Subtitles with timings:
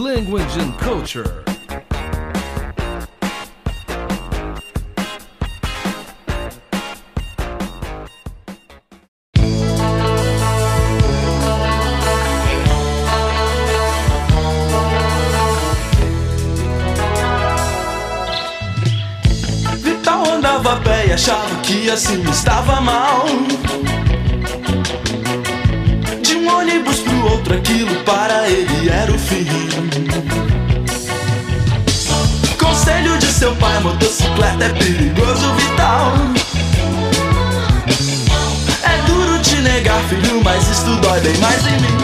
[0.00, 1.44] language and culture.
[19.82, 23.26] Vital andava a pé e achava que assim estava mal.
[27.52, 29.46] Aquilo para ele era o fim.
[32.58, 36.12] Conselho de seu pai: motocicleta é perigoso, Vital.
[38.84, 42.00] É duro te negar, filho, mas isso dói bem mais em mim.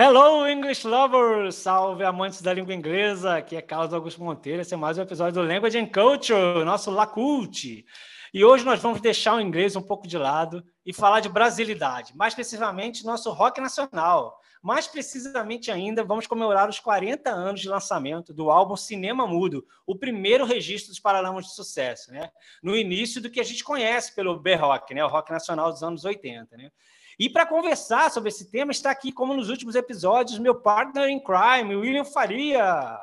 [0.00, 1.56] Hello, English lovers!
[1.56, 3.36] Salve, amantes da língua inglesa!
[3.36, 4.62] Aqui é Carlos Augusto Monteiro.
[4.62, 7.84] Esse é mais um episódio do Language and Culture, nosso Lacult.
[8.32, 12.16] E hoje nós vamos deixar o inglês um pouco de lado e falar de brasilidade,
[12.16, 14.40] mais precisamente nosso rock nacional.
[14.62, 19.94] Mais precisamente ainda, vamos comemorar os 40 anos de lançamento do álbum Cinema Mudo, o
[19.94, 22.30] primeiro registro dos Paralamas de Sucesso, né?
[22.62, 25.04] No início do que a gente conhece pelo B-Rock, né?
[25.04, 26.70] O rock nacional dos anos 80, né?
[27.18, 31.22] E para conversar sobre esse tema, está aqui, como nos últimos episódios, meu partner in
[31.22, 32.98] crime, William Faria.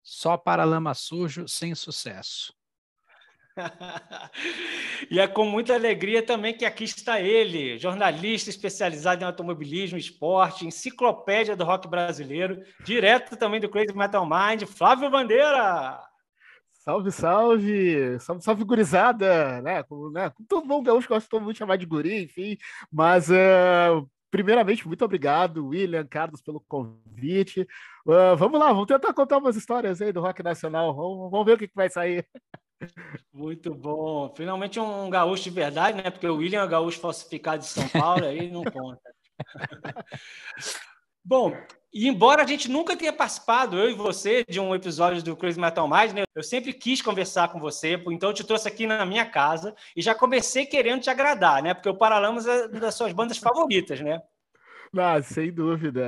[0.00, 2.54] Só para lama sujo, sem sucesso.
[5.10, 10.66] e é com muita alegria também que aqui está ele, jornalista especializado em automobilismo, esporte,
[10.66, 16.00] enciclopédia do rock brasileiro, direto também do Crazy Metal Mind, Flávio Bandeira.
[16.72, 18.18] Salve, salve!
[18.20, 19.60] Salve, salve, gurizada!
[19.60, 19.82] Né?
[19.82, 20.32] Como, né?
[20.48, 22.56] Todo mundo gaúcho gosta todo chamar de guri, enfim.
[22.90, 27.68] Mas, uh, primeiramente, muito obrigado, William, Carlos, pelo convite.
[28.06, 30.94] Uh, vamos lá, vamos tentar contar umas histórias aí do rock nacional.
[30.94, 32.26] Vamos, vamos ver o que, que vai sair.
[33.32, 34.32] Muito bom.
[34.34, 36.10] Finalmente um gaúcho de verdade, né?
[36.10, 39.00] Porque o William é gaúcho falsificado de São Paulo, aí não conta.
[41.22, 41.54] Bom,
[41.92, 45.60] e embora a gente nunca tenha participado, eu e você, de um episódio do Crazy
[45.60, 49.04] Metal Mind, né, eu sempre quis conversar com você, então eu te trouxe aqui na
[49.04, 51.74] minha casa e já comecei querendo te agradar, né?
[51.74, 54.22] Porque o Paralamas é uma das suas bandas favoritas, né?
[54.92, 56.02] Não, sem dúvida,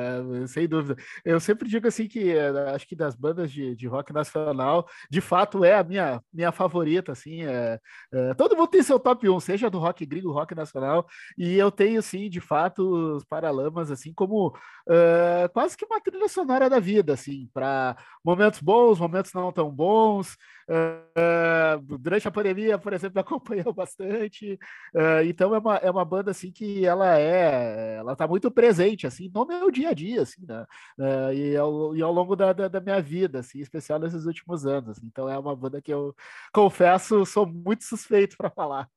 [0.48, 0.96] sem dúvida.
[1.24, 2.36] Eu sempre digo assim que
[2.74, 7.12] acho que das bandas de, de rock nacional, de fato é a minha, minha favorita,
[7.12, 7.44] assim.
[7.44, 7.78] É,
[8.12, 11.06] é, todo mundo tem seu top 1, seja do rock gringo, rock nacional,
[11.38, 14.52] e eu tenho, sim, de fato, os Paralamas, assim, como
[14.88, 19.70] é, quase que uma trilha sonora da vida, assim, para momentos bons, momentos não tão
[19.70, 20.36] bons.
[20.72, 24.58] Uh, durante a pandemia, por exemplo, acompanhou bastante.
[24.94, 29.06] Uh, então é uma, é uma banda assim que ela é, ela está muito presente
[29.06, 30.64] assim no meu dia a dia, assim, né?
[30.98, 34.66] Uh, e, ao, e ao longo da, da, da, minha vida, assim, especial nesses últimos
[34.66, 34.98] anos.
[35.02, 36.14] Então é uma banda que eu
[36.52, 38.88] confesso sou muito suspeito para falar.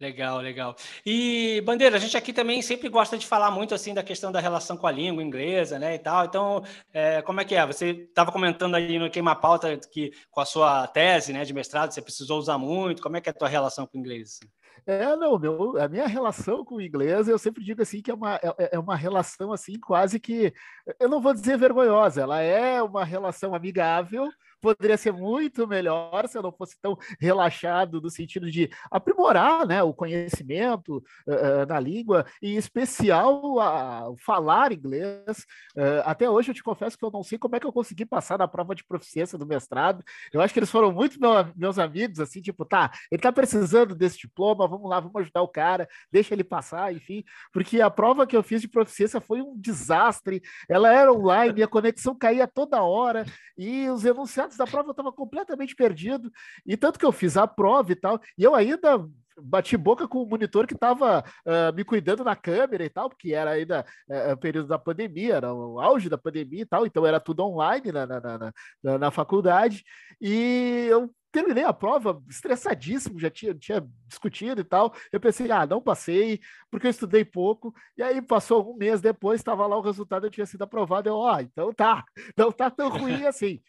[0.00, 0.74] Legal, legal.
[1.04, 4.40] E, Bandeira, a gente aqui também sempre gosta de falar muito assim da questão da
[4.40, 6.24] relação com a língua inglesa, né, e tal.
[6.24, 7.66] Então, é, como é que é?
[7.66, 11.92] Você estava comentando aí no Queima Pauta que com a sua tese, né, de mestrado,
[11.92, 13.02] você precisou usar muito.
[13.02, 14.40] Como é que é a tua relação com o inglês?
[14.86, 18.14] É, não, meu, a minha relação com o inglês, eu sempre digo assim que é
[18.14, 20.54] uma, é, é uma relação assim quase que,
[20.98, 26.36] eu não vou dizer vergonhosa, ela é uma relação amigável, poderia ser muito melhor se
[26.36, 32.26] eu não fosse tão relaxado no sentido de aprimorar né, o conhecimento uh, na língua,
[32.42, 35.46] e em especial a, falar inglês.
[35.76, 38.04] Uh, até hoje eu te confesso que eu não sei como é que eu consegui
[38.04, 40.04] passar na prova de proficiência do mestrado.
[40.32, 43.94] Eu acho que eles foram muito meu, meus amigos, assim, tipo, tá, ele está precisando
[43.94, 48.26] desse diploma, vamos lá, vamos ajudar o cara, deixa ele passar, enfim, porque a prova
[48.26, 50.42] que eu fiz de proficiência foi um desastre.
[50.68, 53.24] Ela era online, a conexão caía toda hora,
[53.56, 56.30] e os enunciados dados da prova eu estava completamente perdido.
[56.66, 59.06] E tanto que eu fiz a prova e tal, e eu ainda
[59.42, 63.32] bati boca com o monitor que estava uh, me cuidando na câmera e tal, porque
[63.32, 67.18] era ainda uh, período da pandemia, era o auge da pandemia e tal, então era
[67.18, 68.52] tudo online na, na, na,
[68.82, 69.82] na, na faculdade.
[70.20, 74.92] E eu terminei a prova estressadíssimo, já tinha, tinha discutido e tal.
[75.12, 76.40] Eu pensei, ah, não passei,
[76.70, 77.72] porque eu estudei pouco.
[77.96, 81.08] E aí passou um mês depois, estava lá o resultado, eu tinha sido aprovado.
[81.08, 82.04] Eu, ó, oh, então tá,
[82.36, 83.60] não tá tão ruim assim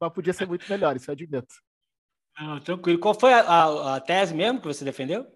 [0.00, 1.54] mas podia ser muito melhor, isso eu admito.
[2.36, 2.98] Ah, tranquilo.
[2.98, 5.26] Qual foi a, a, a, tese mesmo que você defendeu?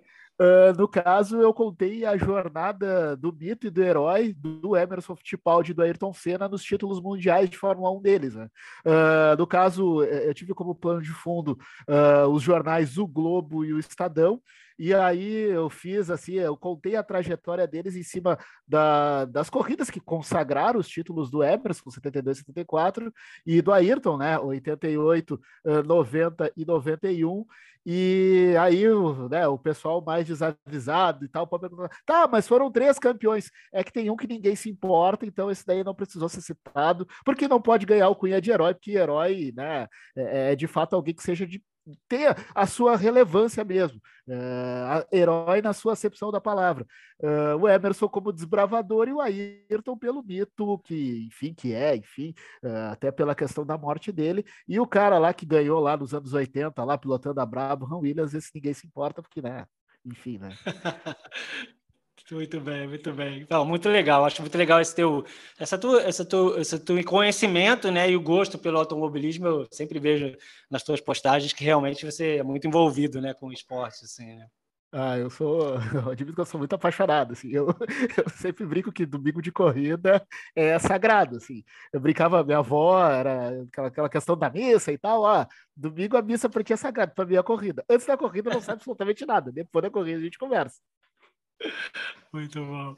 [0.41, 5.71] Uh, no caso, eu contei a jornada do mito e do herói do Emerson Fittipaldi
[5.71, 8.35] e do Ayrton Senna nos títulos mundiais de Fórmula 1 deles.
[8.35, 8.49] Né?
[8.85, 11.57] Uh, no caso, eu tive como plano de fundo
[11.89, 14.41] uh, os jornais O Globo e o Estadão,
[14.79, 19.91] e aí eu fiz assim, eu contei a trajetória deles em cima da, das corridas
[19.91, 23.13] que consagraram os títulos do Emerson, 72 e 74,
[23.47, 25.41] e do Ayrton, né, 88,
[25.87, 27.45] 90 e 91,
[27.87, 28.85] e aí
[29.31, 33.51] né, o pessoal mais desavisado e tal pode perguntar, tá, mas foram três campeões.
[33.73, 37.07] É que tem um que ninguém se importa, então esse daí não precisou ser citado,
[37.25, 39.87] porque não pode ganhar o cunha de herói, porque herói, né,
[40.17, 41.63] é, é de fato alguém que seja de
[42.09, 46.87] ter a sua relevância mesmo, uh, herói na sua acepção da palavra.
[47.19, 52.35] Uh, o Emerson como desbravador e o Ayrton pelo mito que, enfim, que é, enfim,
[52.63, 54.45] uh, até pela questão da morte dele.
[54.67, 57.99] E o cara lá que ganhou lá nos anos 80, lá pilotando a Brabo, Han
[57.99, 59.67] Williams, esse ninguém se importa, porque, né,
[60.05, 60.51] enfim, né.
[62.31, 63.41] Muito bem, muito bem.
[63.43, 64.25] Então, muito legal.
[64.25, 65.25] Acho muito legal esse teu,
[65.59, 69.47] essa tua, essa tua, esse teu conhecimento, né, e o gosto pelo automobilismo.
[69.47, 70.35] Eu sempre vejo
[70.71, 74.47] nas tuas postagens que realmente você é muito envolvido, né, com o esporte, assim, né?
[74.97, 77.67] Ah, eu sou, eu admito que eu sou muito apaixonado, assim, eu,
[78.17, 80.25] eu sempre brinco que domingo de corrida
[80.55, 85.23] é sagrado, assim, eu brincava, minha avó, era aquela, aquela questão da missa e tal,
[85.23, 85.45] ó,
[85.77, 88.61] domingo a missa porque é sagrado, para mim é a corrida, antes da corrida não
[88.61, 90.81] sabe absolutamente nada, depois da corrida a gente conversa.
[92.35, 92.97] Muito bom.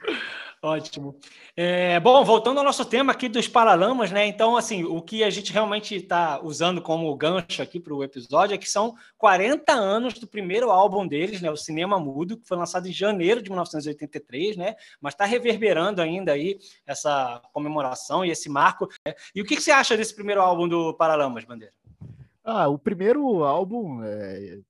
[0.63, 1.15] Ótimo.
[1.55, 4.27] É, bom, voltando ao nosso tema aqui dos Paralamas, né?
[4.27, 8.55] Então, assim, o que a gente realmente está usando como gancho aqui para o episódio
[8.55, 11.51] é que são 40 anos do primeiro álbum deles, né?
[11.51, 14.75] O Cinema Mudo, que foi lançado em janeiro de 1983, né?
[15.01, 18.89] Mas está reverberando ainda aí essa comemoração e esse marco.
[19.07, 19.15] Né?
[19.35, 21.75] E o que, que você acha desse primeiro álbum do Paralamas, Bandeira?
[22.43, 24.61] Ah, o primeiro álbum é,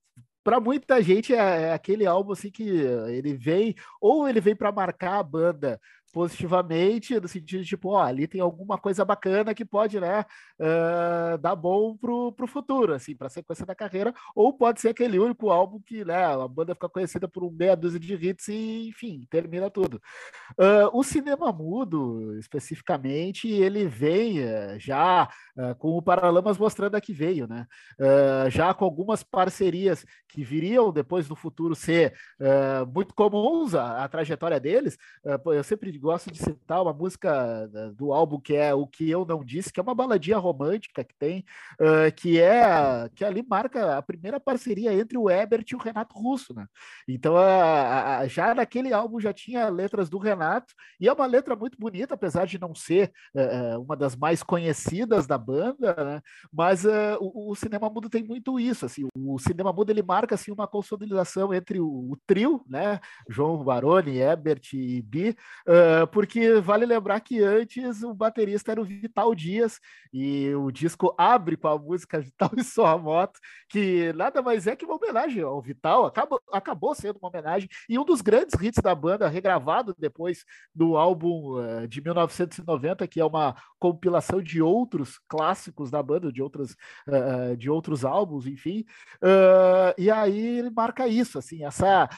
[0.47, 2.63] para muita gente é, é, aquele álbum assim que
[3.09, 5.77] ele vem ou ele vem para marcar a banda
[6.17, 10.25] positivamente, no sentido de, tipo, ó, ali tem alguma coisa bacana que pode, né,
[10.59, 14.89] uh, dar bom pro, pro futuro, assim, para a sequência da carreira, ou pode ser
[14.89, 18.47] aquele único álbum que, né, a banda fica conhecida por um meia dúzia de hits
[18.47, 20.01] e, enfim, termina tudo.
[20.57, 25.29] Uh, o cinema mudo, especificamente, ele vem uh, já
[25.77, 27.65] com o Paralamas mostrando a que veio, né,
[28.49, 32.13] já com algumas parcerias que viriam depois no futuro ser
[32.93, 34.97] muito comuns a, a trajetória deles,
[35.47, 39.43] eu sempre gosto de citar uma música do álbum que é O Que Eu Não
[39.43, 41.43] Disse, que é uma baladinha romântica que tem,
[41.81, 46.17] uh, que é que ali marca a primeira parceria entre o Ebert e o Renato
[46.17, 46.65] Russo, né?
[47.07, 47.35] Então,
[48.29, 52.45] já naquele álbum já tinha letras do Renato, e é uma letra muito bonita, apesar
[52.47, 56.21] de não ser uh, uma das mais conhecidas da banda, né?
[56.53, 60.35] Mas uh, o, o, Cinema Mudo tem muito isso, assim, o Cinema Mudo ele marca
[60.35, 63.01] assim uma consolidação entre o, o trio, né?
[63.29, 65.35] João Baroni, Ebert e Bi,
[65.67, 69.79] uh, porque vale lembrar que antes o baterista era o Vital Dias,
[70.13, 73.39] e o disco abre com a música Vital e Sua Moto,
[73.69, 77.99] que nada mais é que uma homenagem ao Vital, acabou, acabou sendo uma homenagem, e
[77.99, 80.43] um dos grandes hits da banda, regravado depois
[80.73, 86.41] do álbum uh, de 1990, que é uma compilação de outros clássicos da banda, de,
[86.41, 86.71] outras,
[87.07, 88.85] uh, de outros álbuns, enfim,
[89.97, 92.09] e aí ele marca isso, assim, essa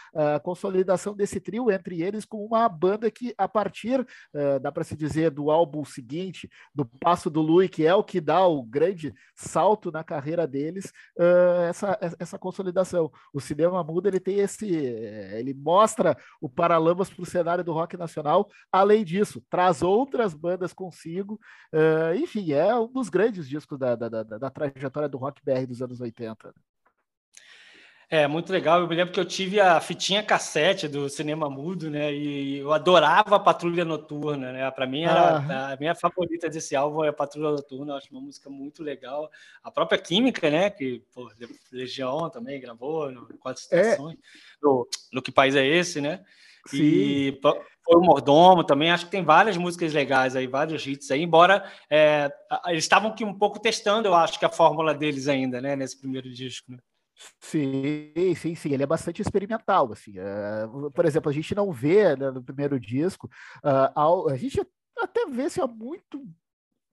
[0.44, 4.96] consolidação desse trio entre eles com uma banda que, a partir uh, dá para se
[4.96, 9.14] dizer, do álbum seguinte, do Passo do Lui, que é o que dá o grande
[9.36, 13.12] salto na carreira deles, uh, essa, essa consolidação.
[13.34, 17.98] O cinema mudo ele tem esse, ele mostra o Paralamas para o cenário do rock
[17.98, 18.50] nacional.
[18.72, 21.38] Além disso, traz outras bandas consigo.
[21.74, 25.66] Uh, enfim, é um dos grandes discos da, da, da, da trajetória do rock BR
[25.68, 26.54] dos anos 80.
[28.12, 28.82] É, muito legal.
[28.82, 32.12] Eu me lembro que eu tive a fitinha cassete do cinema mudo, né?
[32.12, 34.72] E eu adorava a Patrulha Noturna, né?
[34.72, 35.74] Para mim, era, ah.
[35.74, 37.94] a minha favorita desse álbum é a Patrulha Noturna.
[37.94, 39.30] Eu acho uma música muito legal.
[39.64, 40.72] A própria Química, né?
[40.72, 41.30] Que pô,
[41.72, 43.80] Legião também gravou, no Quatro é.
[43.80, 44.18] Estações.
[44.18, 44.20] É.
[44.60, 46.26] No, no Que País é Esse, né?
[46.66, 46.78] Sim.
[46.82, 48.90] E foi o Mordomo também.
[48.90, 51.22] Acho que tem várias músicas legais aí, vários hits aí.
[51.22, 52.32] Embora é,
[52.66, 55.76] eles estavam aqui um pouco testando, eu acho que a fórmula deles ainda, né?
[55.76, 56.80] Nesse primeiro disco, né?
[57.42, 62.16] Sim, sim, sim, ele é bastante experimental, assim, uh, por exemplo, a gente não vê
[62.16, 63.28] né, no primeiro disco,
[63.64, 64.62] uh, ao, a gente
[64.98, 66.26] até vê se é muito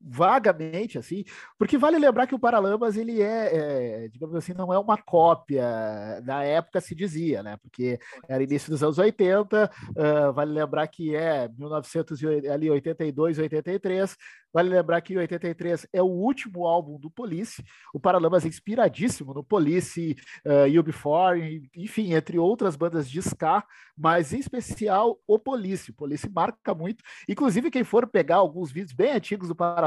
[0.01, 1.25] vagamente assim,
[1.59, 6.21] porque vale lembrar que o Paralamas ele é, é, digamos assim, não é uma cópia
[6.25, 7.57] da época se dizia, né?
[7.57, 7.99] Porque
[8.29, 14.17] era início dos anos 80, uh, vale lembrar que é 1982, 83,
[14.57, 17.63] Vale lembrar que 83 é o último álbum do Police.
[17.93, 23.63] O Paralamas é inspiradíssimo no Police, uh, You Before, enfim, entre outras bandas de ska,
[23.95, 25.91] mas em especial o Police.
[25.91, 27.05] O Police marca muito.
[27.29, 29.86] Inclusive, quem for pegar alguns vídeos bem antigos do Paralamas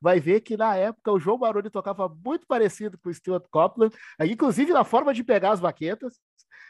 [0.00, 3.94] vai ver que na época o João Baroni tocava muito parecido com o Stuart Copeland,
[4.20, 6.16] inclusive na forma de pegar as baquetas.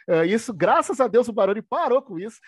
[0.08, 2.38] Uh, isso, graças a Deus, o Baroni parou com isso.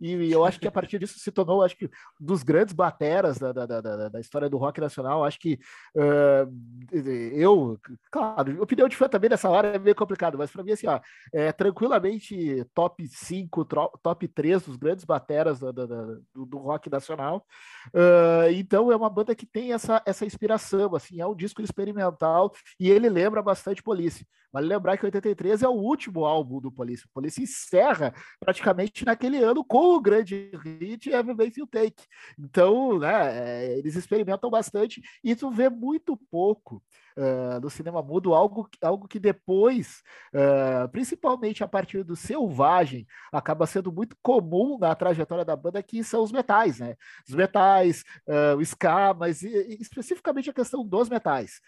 [0.00, 1.90] E eu acho que a partir disso se tornou, acho que,
[2.20, 5.24] dos grandes bateras da, da, da, da história do rock nacional.
[5.24, 5.58] Acho que
[5.94, 6.96] uh,
[7.32, 7.78] eu,
[8.10, 11.00] claro, opinião de fã também nessa hora é meio complicado, mas para mim, assim, ó,
[11.32, 13.64] é tranquilamente top 5,
[14.02, 17.46] top 3 dos grandes bateras do, do, do rock nacional.
[17.88, 22.52] Uh, então é uma banda que tem essa, essa inspiração, assim, é um disco experimental
[22.78, 24.26] e ele lembra bastante Police.
[24.56, 27.04] Vale lembrar que 83 é o último álbum do Police.
[27.04, 32.02] O Police encerra praticamente naquele ano com o grande hit Everybody You Take.
[32.38, 36.82] Então, né, é, eles experimentam bastante e tu vê muito pouco
[37.16, 40.02] uh, no cinema mudo, algo, algo que depois,
[40.34, 46.02] uh, principalmente a partir do Selvagem, acaba sendo muito comum na trajetória da banda, que
[46.04, 46.96] são os metais, né?
[47.28, 51.60] Os metais, uh, o ska, mas e, e especificamente a questão dos metais.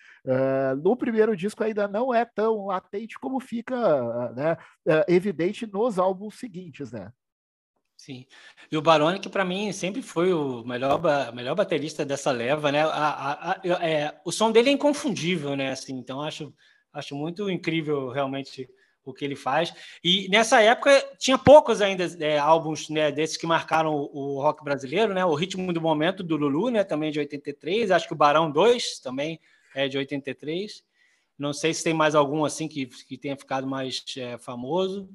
[0.82, 4.56] no primeiro disco ainda não é tão latente como fica né,
[5.06, 7.10] evidente nos álbuns seguintes, né?
[7.98, 8.24] Sim.
[8.70, 11.02] E o Baroni, que para mim sempre foi o melhor,
[11.34, 12.84] melhor baterista dessa leva, né?
[12.84, 15.72] A, a, a, é, o som dele é inconfundível, né?
[15.72, 16.54] Assim, então acho,
[16.92, 18.70] acho muito incrível realmente
[19.04, 19.74] o que ele faz.
[20.02, 24.62] E nessa época tinha poucos ainda é, álbuns né, desses que marcaram o, o, rock
[24.62, 25.24] brasileiro, né?
[25.24, 26.84] O Ritmo do Momento do Lulu, né?
[26.84, 27.90] Também de 83.
[27.90, 29.40] Acho que o Barão 2 também
[29.74, 30.84] é de 83.
[31.36, 35.10] Não sei se tem mais algum assim que, que tenha ficado mais é, famoso.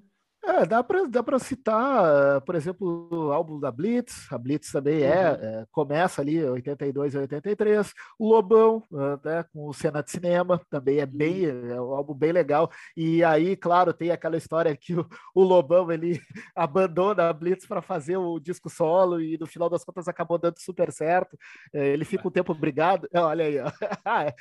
[0.46, 4.30] É, dá para dá para citar, por exemplo, o álbum da Blitz.
[4.30, 5.38] A Blitz também é, uhum.
[5.62, 7.94] é começa ali 82 e 83.
[8.20, 8.84] O Lobão,
[9.24, 11.72] né, com o cena de cinema, também é bem uhum.
[11.72, 12.70] é um álbum bem legal.
[12.96, 16.20] E aí, claro, tem aquela história que o, o Lobão ele
[16.54, 20.60] abandona a Blitz para fazer o disco solo e no final das contas acabou dando
[20.60, 21.38] super certo.
[21.72, 23.08] É, ele fica um tempo obrigado.
[23.14, 23.72] Olha aí, ó.
[24.06, 24.36] Ah, é.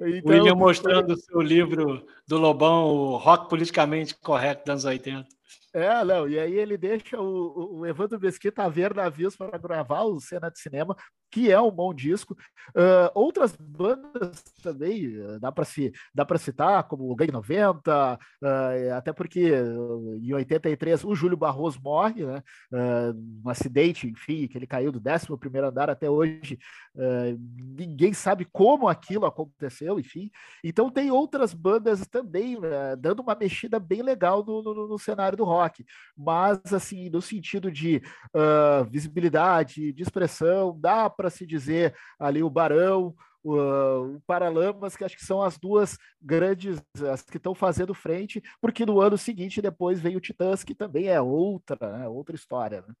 [0.00, 4.84] então, William mostrando o seu livro do Lobão, o Rock Politicamente Correto correto dos anos
[4.84, 5.28] 80.
[5.74, 10.20] É, não, e aí ele deixa o, o Evandro Mesquita ver navios para gravar o
[10.20, 10.96] cena de cinema,
[11.30, 12.36] que é um bom disco.
[12.70, 18.14] Uh, outras bandas também uh, dá para se dá para citar, como o Gang 90,
[18.14, 19.52] uh, até porque
[20.20, 22.42] em 83 o Júlio Barroso morre, né?
[23.44, 26.58] um acidente, enfim, que ele caiu do 11 primeiro andar até hoje.
[27.76, 30.30] ninguém sabe como aquilo aconteceu, enfim.
[30.62, 32.58] Então tem outras bandas também
[32.98, 35.84] dando uma mexida bem legal no, no, no, cenário do rock,
[36.16, 38.02] mas assim no sentido de
[38.90, 43.56] visibilidade, de expressão, dá para se dizer ali o Barão, o,
[44.14, 46.80] o Paralamas, que acho que são as duas grandes,
[47.12, 51.08] as que estão fazendo frente, porque no ano seguinte depois vem o Titãs, que também
[51.08, 52.84] é outra, né, outra história.
[52.86, 52.94] Né?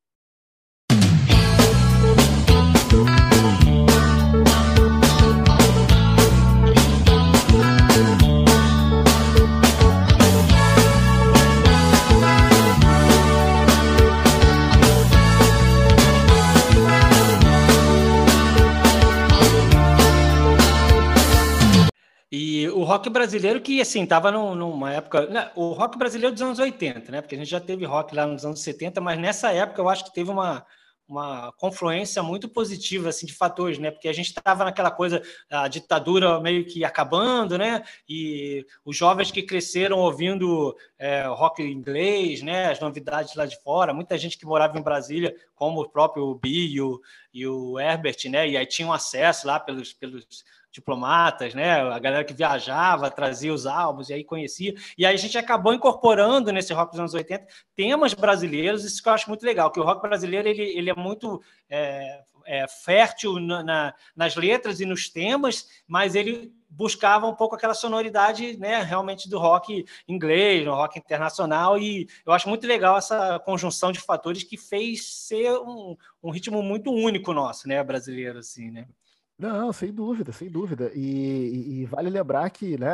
[22.88, 25.26] Rock brasileiro que, assim, estava numa época...
[25.26, 27.20] Né, o rock brasileiro dos anos 80, né?
[27.20, 30.04] Porque a gente já teve rock lá nos anos 70, mas nessa época eu acho
[30.04, 30.64] que teve uma,
[31.08, 33.90] uma confluência muito positiva assim de fatores, né?
[33.90, 37.82] Porque a gente estava naquela coisa a ditadura meio que acabando, né?
[38.08, 42.70] E os jovens que cresceram ouvindo é, rock inglês, né?
[42.70, 46.74] As novidades lá de fora, muita gente que morava em Brasília, como o próprio Bi
[46.74, 47.00] e o,
[47.32, 48.48] e o Herbert, né?
[48.48, 50.44] E aí tinham acesso lá pelos pelos
[50.78, 51.80] diplomatas, né?
[51.80, 54.74] A galera que viajava, trazia os álbuns e aí conhecia.
[54.96, 59.08] E aí a gente acabou incorporando nesse rock dos anos 80 temas brasileiros, isso que
[59.08, 63.38] eu acho muito legal, que o rock brasileiro ele, ele é muito é, é, fértil
[63.38, 68.82] na, na, nas letras e nos temas, mas ele buscava um pouco aquela sonoridade, né,
[68.82, 73.98] realmente do rock inglês, do rock internacional, e eu acho muito legal essa conjunção de
[73.98, 78.86] fatores que fez ser um, um ritmo muito único nosso, né, brasileiro, assim, né.
[79.38, 80.90] Não, sem dúvida, sem dúvida.
[80.94, 82.88] E, e, vale lembrar que né,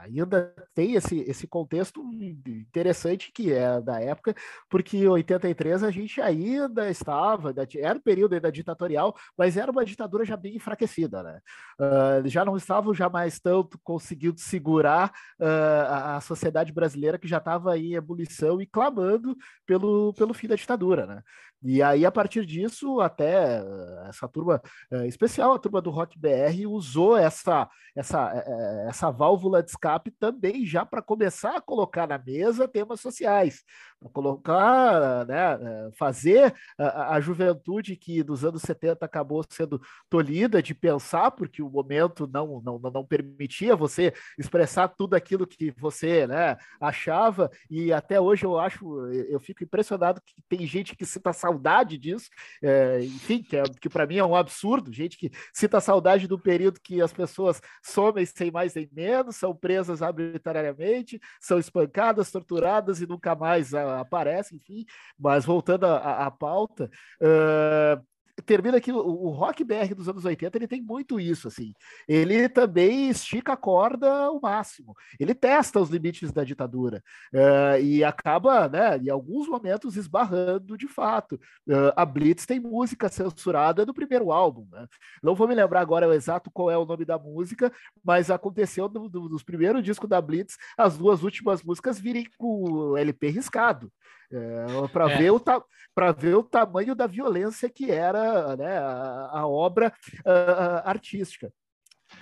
[0.00, 2.02] ainda tem esse, esse contexto
[2.46, 4.34] interessante que é da época,
[4.70, 9.84] porque em 83 a gente ainda estava, era o período ainda ditatorial, mas era uma
[9.84, 11.40] ditadura já bem enfraquecida, né?
[11.78, 15.44] Uh, já não estavam já mais tanto conseguindo segurar uh,
[15.88, 20.54] a, a, sociedade brasileira que já estava em ebulição e clamando pelo, pelo fim da
[20.54, 21.22] ditadura, né?
[21.68, 23.60] E aí, a partir disso, até
[24.08, 24.62] essa turma
[25.06, 30.86] especial, turma do Rock BR usou essa, essa, é, essa válvula de escape também já
[30.86, 33.64] para começar a colocar na mesa temas sociais,
[33.98, 40.72] para colocar, né, fazer a, a, juventude que dos anos 70 acabou sendo tolhida de
[40.72, 46.56] pensar, porque o momento não, não, não permitia você expressar tudo aquilo que você né,
[46.80, 51.55] achava, e até hoje eu acho, eu fico impressionado que tem gente que sinta saudade
[51.98, 52.28] disso,
[52.62, 56.38] é, enfim, que, é, que para mim é um absurdo, gente que sinta saudade do
[56.38, 63.00] período que as pessoas somem sem mais nem menos, são presas arbitrariamente, são espancadas, torturadas
[63.00, 64.84] e nunca mais aparecem, enfim.
[65.18, 70.58] Mas voltando à, à pauta, uh, termina aqui, o, o, rock BR dos anos 80,
[70.58, 71.72] ele tem muito isso, assim.
[72.06, 74.94] Ele também estica a corda ao máximo.
[75.18, 77.02] Ele testa os limites da ditadura
[77.32, 81.40] uh, e acaba, né, em alguns momentos, esbarrando de fato.
[81.66, 84.86] Uh, a Blitz tem música censurada do primeiro álbum, né?
[85.22, 87.72] Não vou me lembrar agora o exato qual é o nome da música,
[88.04, 92.96] mas aconteceu no, no, nos primeiros discos da Blitz, as duas últimas músicas virem com
[92.96, 93.90] LP riscado.
[94.32, 95.18] É, para é.
[95.18, 95.40] ver, o
[96.12, 101.52] ver o tamanho da violência que era né, a, a obra uh, artística.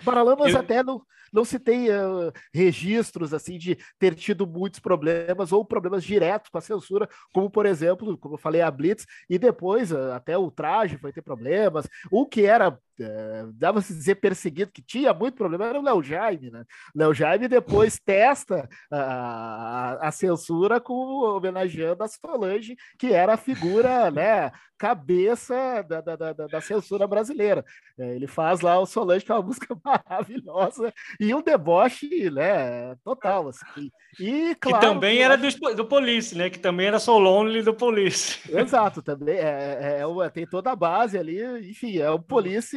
[0.04, 0.60] Paralamas Eu...
[0.60, 1.02] até não,
[1.34, 6.58] não se tem uh, registros assim de ter tido muitos problemas ou problemas diretos com
[6.58, 10.50] a censura, como por exemplo, como eu falei, a Blitz, e depois uh, até o
[10.50, 11.88] traje foi ter problemas.
[12.10, 16.50] O que era é, dava-se dizer perseguido, que tinha muito problema, era o Léo Jaime,
[16.50, 16.64] né?
[16.94, 24.10] Léo Jaime depois testa a, a, censura com homenageando a Solange, que era a figura,
[24.10, 27.64] né, cabeça da, da, da, da censura brasileira.
[27.98, 30.92] É, ele faz lá o Solange, que é uma música maravilhosa,
[31.24, 33.90] e um deboche, né, total, assim.
[34.18, 36.48] E, claro, que também era do, do Police, né?
[36.48, 38.40] Que também era So Lonely do Police.
[38.52, 42.76] Exato, também é, é, é, tem toda a base ali, enfim, é o Police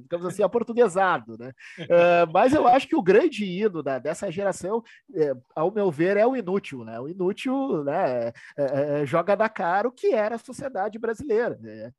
[0.00, 1.52] digamos assim, aportuguesado, né?
[1.80, 4.82] Uh, mas eu acho que o grande hino da, dessa geração,
[5.14, 6.98] é, ao meu ver, é o inútil, né?
[7.00, 11.58] O inútil né, é, é joga na cara o que era a sociedade brasileira.
[11.60, 11.92] Né?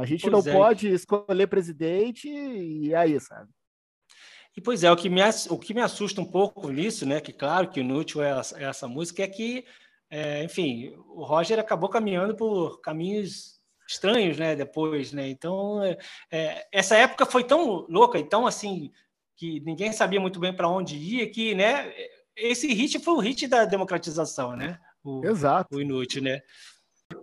[0.00, 3.48] A gente pois não pode escolher presidente e aí, sabe?
[4.56, 7.20] E pois é, o que, me, o que me assusta um pouco nisso, né?
[7.20, 9.64] Que claro que inútil é essa, é essa música, é que,
[10.10, 14.54] é, enfim, o Roger acabou caminhando por caminhos estranhos, né?
[14.54, 15.28] Depois, né?
[15.28, 15.96] Então, é,
[16.30, 18.90] é, essa época foi tão louca, então assim
[19.36, 21.92] que ninguém sabia muito bem para onde ia, que, né?
[22.36, 24.78] Esse hit foi o hit da democratização, né?
[25.02, 25.76] O, Exato.
[25.76, 26.40] O inútil, né?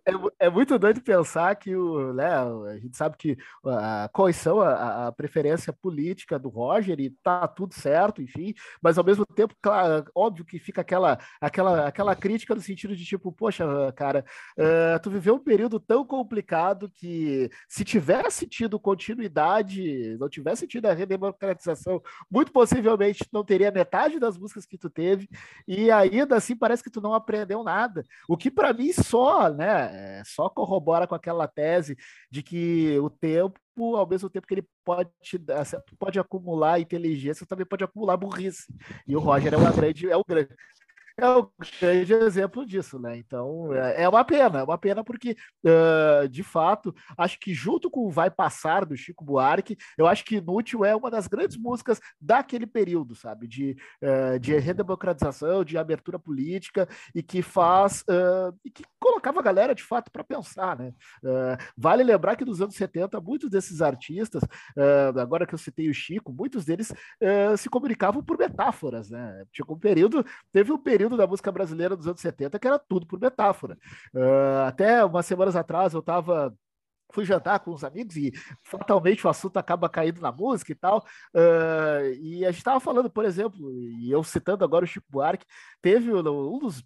[0.06, 4.62] É, é, muito doido pensar que o, né, a gente sabe que a, quais são
[4.62, 9.56] a, a, preferência política do Roger e tá tudo certo, enfim, mas ao mesmo tempo,
[9.62, 14.26] claro, óbvio que fica aquela, aquela, aquela crítica no sentido de tipo, poxa, cara,
[14.58, 20.86] uh, tu viveu um período tão complicado que se tivesse tido continuidade, não tivesse tido
[20.88, 25.30] a redemocratização, muito possivelmente não teria metade das músicas que tu teve,
[25.68, 29.79] e ainda assim parece que tu não aprendeu nada, o que para mim só, né,
[29.80, 31.98] é, só corrobora com aquela tese
[32.30, 33.60] de que o tempo,
[33.96, 35.10] ao mesmo tempo que ele pode,
[35.98, 38.64] pode acumular inteligência, também pode acumular burrice.
[39.08, 40.50] E o Roger é, uma grande, é o grande
[41.20, 43.18] é o grande exemplo disso, né?
[43.18, 47.90] Então é, é uma pena, é uma pena porque, uh, de fato, acho que junto
[47.90, 51.58] com o Vai Passar do Chico Buarque, eu acho que Inútil é uma das grandes
[51.58, 53.48] músicas daquele período, sabe?
[53.48, 59.44] De, uh, de redemocratização, de abertura política e que faz uh, e que colocava a
[59.44, 60.94] galera de fato para pensar, né?
[61.78, 64.42] vale lembrar que nos anos 70, muitos desses artistas,
[65.20, 66.94] agora que eu citei o Chico, muitos deles
[67.58, 69.46] se comunicavam por metáforas, né?
[69.52, 73.06] Tinha um período, teve um período da música brasileira dos anos 70 que era tudo
[73.06, 73.78] por metáfora.
[74.14, 76.54] Uh, até umas semanas atrás eu estava
[77.12, 81.06] fui jantar com uns amigos e fatalmente o assunto acaba caindo na música e tal.
[81.34, 85.46] Uh, e a gente estava falando, por exemplo, e eu citando agora o Chico Buarque,
[85.82, 86.84] teve um dos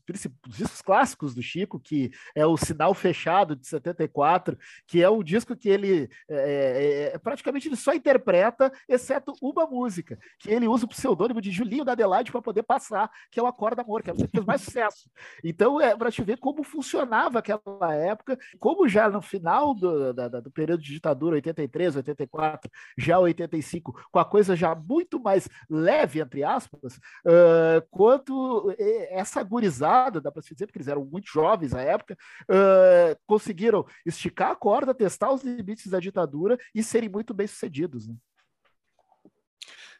[0.48, 4.58] discos clássicos do Chico, que é o Sinal Fechado, de 74,
[4.88, 9.66] que é um disco que ele é, é, é, praticamente ele só interpreta, exceto uma
[9.66, 13.44] música, que ele usa o pseudônimo de Julinho da Adelaide para poder passar, que é
[13.44, 15.10] o Acorda Amor, que é a música que fez mais sucesso.
[15.44, 20.40] Então, é para te ver como funcionava aquela época, como já no final do da,
[20.40, 26.20] do período de ditadura, 83, 84, já 85, com a coisa já muito mais leve,
[26.20, 26.96] entre aspas,
[27.26, 28.74] uh, quanto
[29.10, 33.86] essa gurizada, dá para se dizer, porque eles eram muito jovens na época, uh, conseguiram
[34.06, 38.08] esticar a corda, testar os limites da ditadura e serem muito bem sucedidos.
[38.08, 38.16] Né?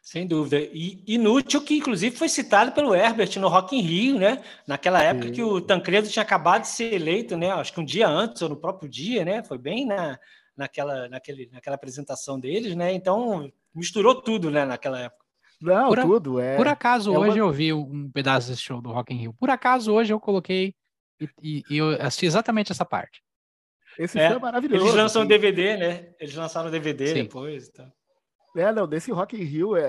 [0.04, 0.58] Sem dúvida.
[0.60, 4.44] E inútil que, inclusive, foi citado pelo Herbert no Rock in Rio, né?
[4.66, 5.32] Naquela época Sim.
[5.32, 7.50] que o Tancredo tinha acabado de ser eleito, né?
[7.52, 9.42] Acho que um dia antes ou no próprio dia, né?
[9.42, 10.18] Foi bem na,
[10.54, 12.92] naquela, naquele, naquela apresentação deles, né?
[12.92, 15.24] Então misturou tudo, né, naquela época.
[15.58, 16.38] Não, Por a- tudo.
[16.38, 19.16] É, Por acaso, é uma- hoje eu vi um pedaço desse show do Rock in
[19.16, 19.32] Rio.
[19.32, 20.74] Por acaso, hoje eu coloquei
[21.18, 23.22] e, e- e eu assisti exatamente essa parte.
[23.98, 24.84] esse É, show é maravilhoso.
[24.84, 25.28] Eles lançam assim.
[25.28, 26.08] DVD, né?
[26.20, 27.14] Eles lançaram DVD Sim.
[27.14, 27.68] depois.
[27.68, 27.90] Então.
[28.56, 29.82] É, não, desse Rock in Rio, é,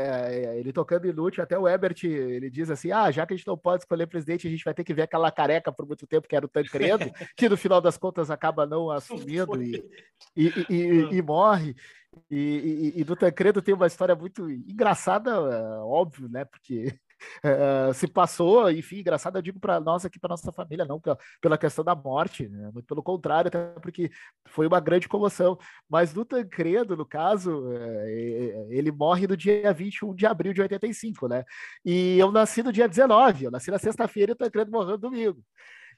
[0.46, 3.46] é, ele tocando inútil, até o Ebert, ele diz assim, ah, já que a gente
[3.46, 6.28] não pode escolher presidente, a gente vai ter que ver aquela careca por muito tempo,
[6.28, 7.06] que era o Tancredo,
[7.38, 9.84] que no final das contas acaba não assumindo e,
[10.36, 11.76] e, e- e- e morre.
[12.32, 16.98] E do Tancredo tem uma história muito engraçada, é, óbvio, né, porque
[17.44, 21.00] é, se passou, enfim, engraçado, eu digo para nós aqui, para nossa família, não
[21.42, 24.12] pela- questão da morte, né, muito pelo contrário, até porque
[24.48, 25.58] foi uma grande comoção.
[25.90, 31.28] Mas do Tancredo, no caso, é, ele morre no dia 21 de abril de 85,
[31.28, 31.44] né?
[31.84, 34.98] E eu nasci no dia 19, eu nasci na sexta-feira e o Tancredo morreu no
[34.98, 35.42] domingo.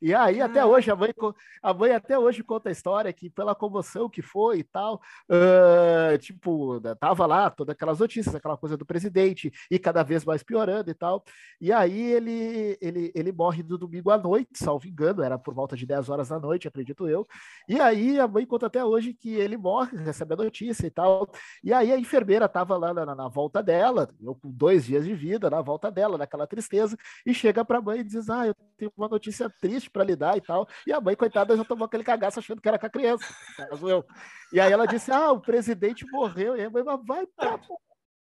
[0.02, 1.14] E aí, até hoje, a mãe,
[1.62, 6.18] a mãe até hoje conta a história que, pela comoção que foi e tal, ah,
[6.20, 10.90] tipo, tava lá todas aquelas notícias, aquela coisa do presidente, e cada vez mais piorando
[10.90, 11.24] e tal.
[11.60, 15.76] E aí ele, ele, ele morre no domingo à noite, salvo engano, era por volta
[15.76, 17.28] de 10 horas da noite, acredito eu.
[17.68, 21.30] E aí a mãe conta até hoje que ele morre, recebe a notícia e tal.
[21.64, 25.14] E aí a enfermeira estava lá na, na volta dela, eu com dois dias de
[25.14, 28.56] vida, na volta dela, naquela tristeza, e chega para a mãe e diz: Ah, eu
[28.78, 30.68] tenho uma notícia triste para lhe dar e tal.
[30.86, 33.26] E a mãe, coitada, já tomou aquele cagaço achando que era com a criança.
[33.58, 34.06] caso eu.
[34.52, 36.56] E aí ela disse: Ah, o presidente morreu.
[36.56, 37.60] E a mãe, mas vai pra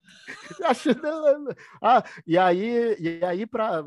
[0.65, 1.49] Acho, não,
[1.83, 3.83] ah, e aí, e aí pra,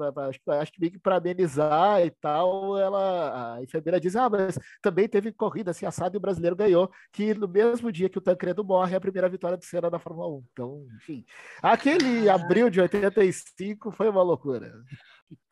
[0.60, 5.72] acho, que- para amenizar e tal, ela, a enfermeira diz: Ah, mas também teve corrida
[5.72, 8.98] assim, assado e o brasileiro ganhou, que no mesmo dia que o Tancredo morre, é
[8.98, 10.44] a primeira vitória do Senna da Fórmula 1.
[10.52, 11.26] Então, enfim,
[11.62, 14.74] aquele abril de 85 foi uma loucura.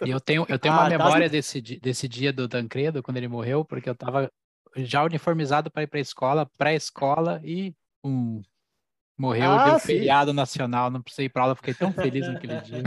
[0.05, 0.89] E eu tenho, eu tenho Ah, uma tá.
[0.89, 4.31] memória desse, di- desse dia do Tancredo, quando ele morreu, porque eu estava
[4.77, 8.41] já uniformizado para ir para a escola, pré-escola, e um,
[9.17, 9.87] morreu, Ah, deu sim.
[9.87, 12.83] feriado nacional, não precisei ir para aula, fiquei tão feliz naquele dia.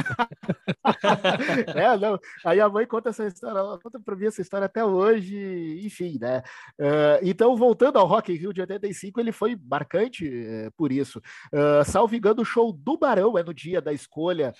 [1.74, 2.18] é, não.
[2.44, 6.18] Aí a mãe conta essa história, ela conta para mim essa história até hoje, enfim,
[6.20, 6.42] né?
[6.78, 11.20] Eh, então, voltando ao Rock in Rio de 85, ele foi marcante eh, por isso.
[11.52, 14.52] Uh, salvo engano, o show do Barão é no dia da escolha,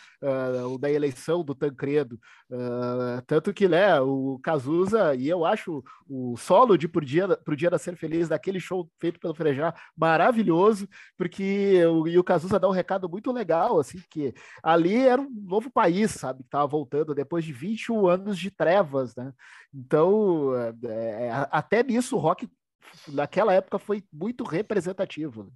[0.65, 2.19] ou da eleição do Tancredo.
[2.51, 7.57] Uh, tanto que, né, o Cazuza, e eu acho o solo de Por Dia, Pro
[7.57, 12.59] Dia da Ser Feliz, daquele show feito pelo Frejá, maravilhoso, porque o, e o Cazuza
[12.59, 16.67] dá um recado muito legal, assim, que ali era um novo país, sabe, que estava
[16.67, 19.33] voltando depois de 21 anos de trevas, né?
[19.73, 22.49] Então, é, é, até nisso o rock
[23.09, 25.45] naquela época foi muito representativo.
[25.45, 25.51] né?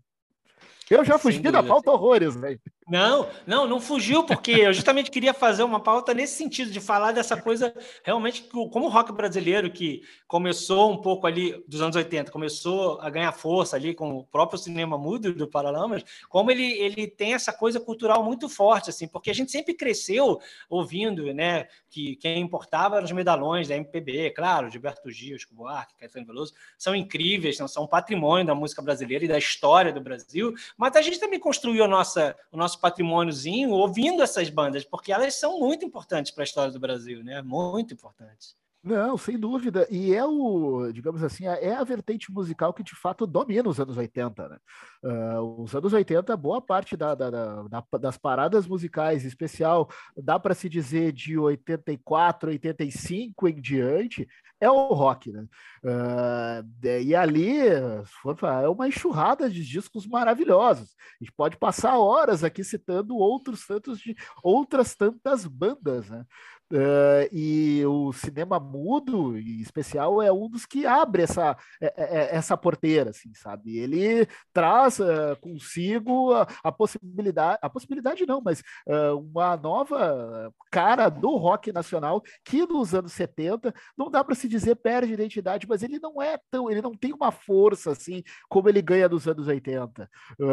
[0.90, 2.60] Eu já Sem fugi da pauta horrores, velho.
[2.88, 7.12] Não, não, não fugiu, porque eu justamente queria fazer uma pauta nesse sentido, de falar
[7.12, 12.32] dessa coisa realmente, como o rock brasileiro, que começou um pouco ali dos anos 80,
[12.32, 17.06] começou a ganhar força ali com o próprio cinema mudo do Paralamas, como ele, ele
[17.06, 22.16] tem essa coisa cultural muito forte, assim, porque a gente sempre cresceu ouvindo, né, que
[22.16, 26.96] quem importava eram os medalhões da MPB, claro, Gilberto Gil, Chico Buarque, Caetano Veloso, são
[26.96, 31.20] incríveis, são, são patrimônio da música brasileira e da história do Brasil, mas a gente
[31.20, 36.32] também construiu a nossa, o nosso patrimôniozinho ouvindo essas bandas, porque elas são muito importantes
[36.32, 37.42] para a história do Brasil, né?
[37.42, 38.56] Muito importantes.
[38.84, 39.86] Não, sem dúvida.
[39.88, 43.96] E é o, digamos assim, é a vertente musical que de fato domina os anos
[43.96, 44.58] 80, né?
[45.04, 49.88] Ah, os anos 80, boa parte da, da- da- da- das paradas musicais, em especial,
[50.16, 54.26] dá para se dizer de 84, 85 em diante,
[54.60, 55.46] é o rock, né?
[55.86, 56.64] Ah,
[57.04, 60.94] e ali é uma enxurrada de discos maravilhosos.
[61.20, 66.24] A gente pode passar horas aqui citando outros tantos de outras tantas bandas, né?
[66.72, 72.37] Uh, e o cinema mudo, em especial, é um dos que abre essa, é- é-
[72.37, 73.76] essa porteira, assim, sabe?
[73.76, 81.11] Ele traz uh, consigo a, a possibilidade, a possibilidade não, mas uh, uma nova cara
[81.11, 85.82] do rock nacional que nos anos 70 não dá para se dizer perde identidade, mas
[85.82, 89.46] ele não é tão, ele não tem uma força assim como ele ganha nos anos
[89.46, 90.08] 80.
[90.40, 90.46] Uh,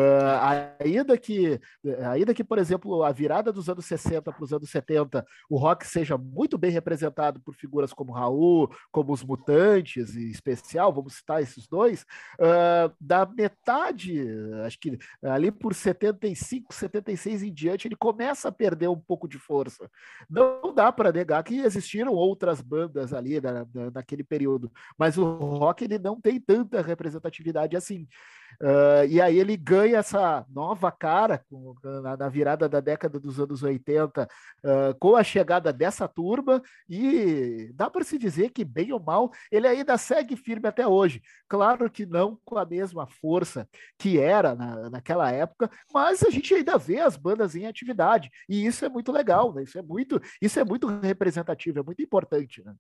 [0.84, 1.58] ainda que,
[2.12, 5.88] ainda que, por exemplo, a virada dos anos 60 para os anos 70 o rock
[5.88, 11.42] seja muito bem representado por figuras como Raul, como os Mutantes, em especial, vamos citar
[11.42, 12.04] esses dois,
[12.40, 14.26] uh, da metade,
[14.66, 19.38] acho que ali por 75, 76 em diante, ele começa a perder um pouco de
[19.38, 19.90] força.
[20.30, 25.24] Não dá para negar que existiram outras bandas ali na, na, naquele período, mas o
[25.24, 28.08] rock ele não tem tanta representatividade assim.
[28.62, 33.40] Uh, e aí ele ganha essa nova cara com, na, na, virada da década dos
[33.40, 38.92] anos 80, uh, com a chegada dessa turma, e dá para se dizer que, bem
[38.92, 41.22] ou mal, ele ainda segue firme até hoje.
[41.48, 46.54] Claro que não com a mesma força que era na, naquela época, mas a gente
[46.54, 49.64] ainda vê as bandas em atividade, e isso é muito legal, né?
[49.64, 52.64] isso, é muito, isso é muito representativo, é muito importante.
[52.64, 52.74] Né?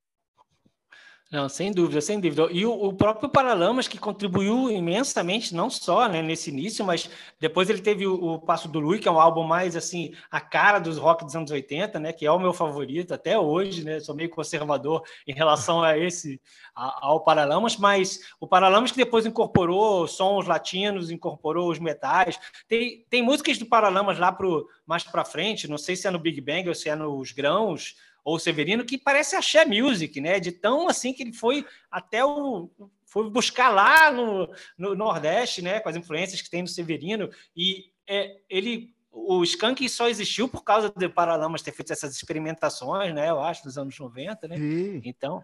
[1.32, 2.48] Não, sem dúvida, sem dúvida.
[2.52, 7.08] E o, o, próprio Paralamas, que contribuiu imensamente, não só né, nesse início, mas
[7.40, 10.42] depois ele teve o, o Passo do Lui, que é um álbum mais assim, a
[10.42, 12.12] cara dos rock dos anos 80, né?
[12.12, 14.00] Que é o meu favorito até hoje, né?
[14.00, 16.42] Sou meio conservador em relação a esse,
[16.76, 22.40] a, ao Paralamas, mas o Paralamas que depois incorporou sons latinos, incorporou os metais.
[22.68, 26.18] Tem, tem músicas do Paralamas lá pro, mais para frente, não sei se é no
[26.18, 30.40] Big Bang ou se é nos Grãos ou Severino, que parece axé music, né?
[30.40, 32.70] De tão assim que ele foi até o.
[33.06, 35.80] Foi buscar lá no, no Nordeste, né?
[35.80, 37.30] Com as influências que tem no Severino.
[37.56, 43.14] E é, ele o Skank só existiu por causa de Paralamas ter feito essas experimentações,
[43.14, 43.30] né?
[43.30, 44.58] Eu acho, nos anos 90, né?
[44.58, 45.02] Sim.
[45.04, 45.42] Então.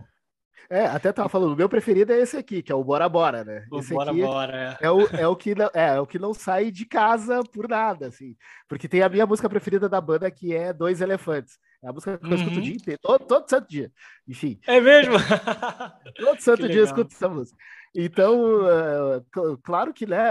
[0.70, 3.44] É, até tava falando, o meu preferido é esse aqui, que é o Bora Bora,
[3.44, 3.66] né?
[3.72, 4.86] O esse Bora Bora, é.
[4.86, 4.92] é.
[4.92, 8.08] o, é, o que não, é, é o que não sai de casa por nada,
[8.08, 8.36] assim.
[8.68, 11.60] Porque tem a minha música preferida da banda, que é Dois Elefantes.
[11.86, 12.64] É a música que eu escuto o uhum.
[12.64, 13.92] dia inteiro, todo, todo santo dia.
[14.28, 14.60] Enfim.
[14.66, 15.14] É mesmo?
[16.18, 17.56] todo santo dia eu escuto essa música.
[17.94, 19.22] Então, é,
[19.64, 20.28] claro que né,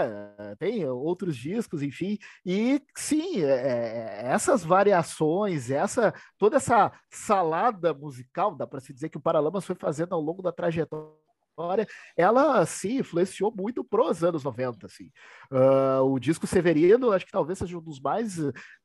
[0.59, 8.67] tem outros discos, enfim, e sim, é, essas variações, essa toda essa salada musical, dá
[8.67, 11.24] para se dizer que o Paralamas foi fazendo ao longo da trajetória
[11.55, 11.87] história,
[12.17, 14.87] ela sim influenciou muito pros anos 90.
[14.87, 15.11] Assim.
[15.51, 18.37] Uh, o disco Severino, acho que talvez seja um dos mais,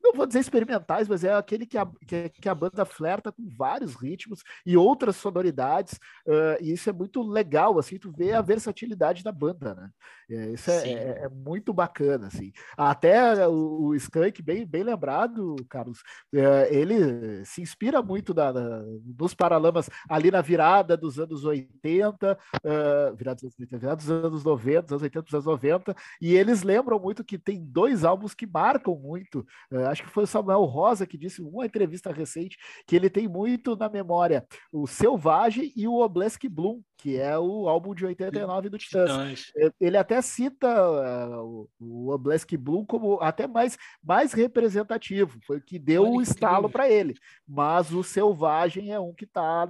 [0.01, 3.49] não vou dizer experimentais, mas é aquele que a, que, que a banda flerta com
[3.49, 5.93] vários ritmos e outras sonoridades,
[6.27, 9.89] uh, e isso é muito legal, assim, tu vê a versatilidade da banda, né?
[10.29, 12.51] É, isso é, é, é, muito bacana, assim.
[12.77, 18.83] Até o, o Skank, bem, bem lembrado, Carlos, é, ele se inspira muito da, da,
[19.03, 24.91] dos Paralamas ali na virada dos anos 80, uh, virados, virados dos anos 90, dos
[24.91, 28.95] anos 80, dos anos 90, e eles lembram muito que tem dois álbuns que marcam
[28.95, 29.45] muito.
[29.71, 33.09] Uh, acho que foi o Samuel Rosa que disse em uma entrevista recente que ele
[33.09, 38.05] tem muito na memória o Selvagem e o Oblesk Bloom, que é o álbum de
[38.05, 39.53] 89 do Titãs.
[39.79, 45.79] Ele até cita uh, o Oblesk Bloom como até mais, mais representativo, foi o que
[45.79, 47.15] deu o estalo para ele.
[47.47, 49.65] Mas o Selvagem é um que está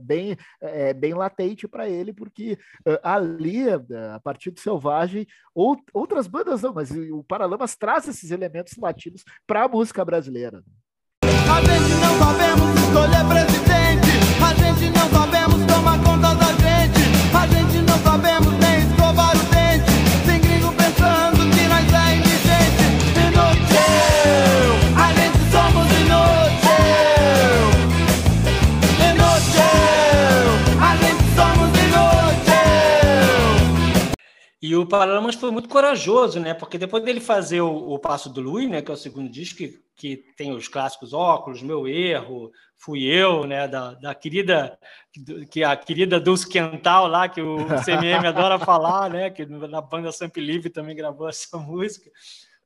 [0.00, 5.76] bem, é, bem latente para ele, porque uh, ali, uh, a partir do Selvagem, ou,
[5.94, 10.62] outras bandas não, mas o Paralamas traz esses elementos latinos para a música brasileira.
[11.22, 14.10] A gente não sabemos escolher presidente,
[14.42, 16.27] a gente não sabemos tomar conta
[34.60, 36.52] E o Paralamas foi muito corajoso, né?
[36.52, 38.82] Porque depois dele fazer o, o Passo do Luiz, né?
[38.82, 43.44] Que é o segundo disco, que, que tem os clássicos óculos, meu erro, fui eu,
[43.44, 44.78] né, da, da querida,
[45.50, 50.12] que a querida Dulce Quental lá, que o CMM adora falar, né, que na banda
[50.12, 52.08] Samp Live também gravou essa música.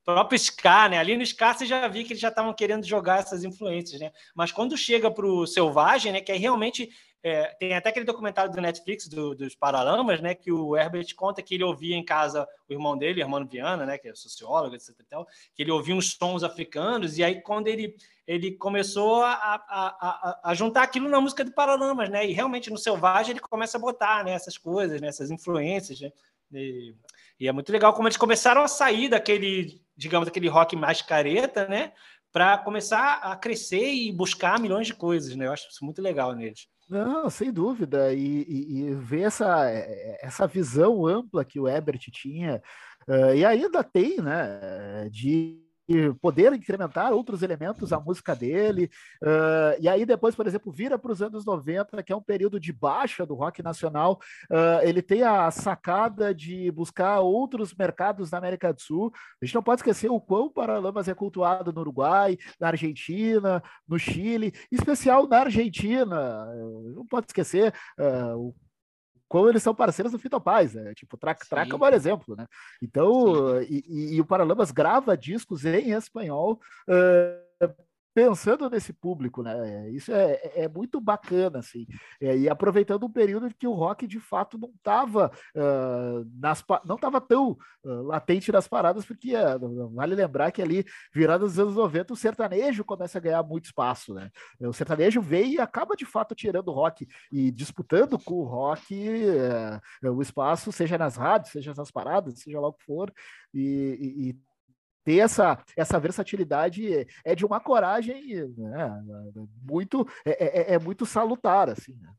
[0.03, 0.99] O próprio Ska, né?
[0.99, 4.11] Ali no Ska você já vi que eles já estavam querendo jogar essas influências, né?
[4.35, 6.91] Mas quando chega para o Selvagem, né, que é realmente
[7.23, 11.41] é, tem até aquele documentário do Netflix do, dos Paralamas, né, que o Herbert conta
[11.41, 14.91] que ele ouvia em casa o irmão dele, Hermano Viana, né, que é sociólogo, etc.
[15.09, 17.95] Tal, que ele ouvia uns sons africanos, e aí quando ele,
[18.27, 22.71] ele começou a, a, a, a juntar aquilo na música de Paralamas, né, e realmente
[22.71, 26.11] no Selvagem ele começa a botar né, essas coisas, né, essas influências, né,
[26.53, 26.95] e,
[27.39, 31.69] e é muito legal como eles começaram a sair daquele, digamos, daquele rock mais careta,
[31.69, 31.93] né,
[32.33, 36.33] para começar a crescer e buscar milhões de coisas, né, eu acho isso muito legal
[36.33, 36.72] neles.
[36.93, 38.13] Não, sem dúvida.
[38.13, 42.63] E, e, e, ver essa, eh, essa visão ampla que o Ebert tinha,
[43.09, 45.59] uh, e ainda tem, né, de
[46.21, 48.91] poder incrementar outros elementos à música dele.
[49.23, 52.59] Uh, e aí, depois, por exemplo, vira para os anos 90, que é um período
[52.59, 54.21] de baixa do rock nacional.
[54.51, 59.13] Uh, ele tem a sacada de buscar outros mercados na América do Sul.
[59.41, 63.99] A gente não pode esquecer o quão Paralamas é cultuado no Uruguai, na Argentina, no
[63.99, 66.47] Chile, em especial na Argentina.
[66.95, 68.55] Não pode esquecer uh, o
[69.33, 70.93] como eles são parceiros do Fito Paz, né?
[70.93, 72.47] Tipo, Traca, Traca é um bom exemplo, né?
[72.83, 77.75] Então, e, e, e, o Paralamas grava discos em espanhol uh,
[78.15, 79.91] pensando nesse público, né?
[79.91, 81.87] Isso é, é muito bacana, assim.
[82.21, 86.63] É, e aproveitando um período em que o rock de fato não estava uh, nas
[86.85, 91.59] não estava tão uh, latente nas paradas, porque uh, vale lembrar que ali, virado nos
[91.59, 94.31] anos 90, o sertanejo começa a ganhar muito espaço, né?
[94.61, 98.95] O sertanejo veio e acaba de fato tirando o rock e disputando com o rock
[100.03, 103.13] o espaço, seja nas rádios, seja nas paradas, seja lá o que for,
[103.55, 104.52] e, e
[105.05, 109.03] ter essa, essa versatilidade é de uma coragem né,
[109.63, 112.11] muito é, é, é, muito salutar assim né?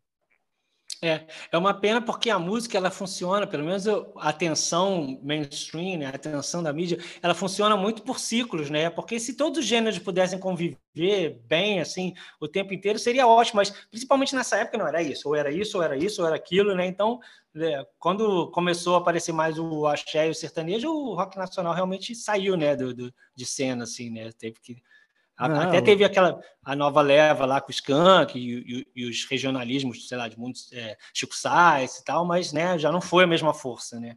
[1.03, 6.05] É, é uma pena porque a música ela funciona, pelo menos a atenção mainstream, né,
[6.05, 8.89] a atenção da mídia, ela funciona muito por ciclos, né?
[8.89, 10.77] Porque se todos os gêneros pudessem conviver
[11.45, 15.35] bem assim o tempo inteiro seria ótimo, mas principalmente nessa época não era isso, ou
[15.35, 16.85] era isso, ou era isso, ou era aquilo, né?
[16.85, 17.19] Então,
[17.57, 22.15] é, quando começou a aparecer mais o axé e o sertanejo, o rock nacional realmente
[22.15, 24.31] saiu, né, do, do de cena assim, né?
[24.31, 24.81] Teve que
[25.35, 30.07] Até teve aquela a nova leva lá com o Skank e, e, e os regionalismos,
[30.07, 33.27] sei lá, de muitos é, Chico Sainz e tal, mas né, já não foi a
[33.27, 34.15] mesma força, né?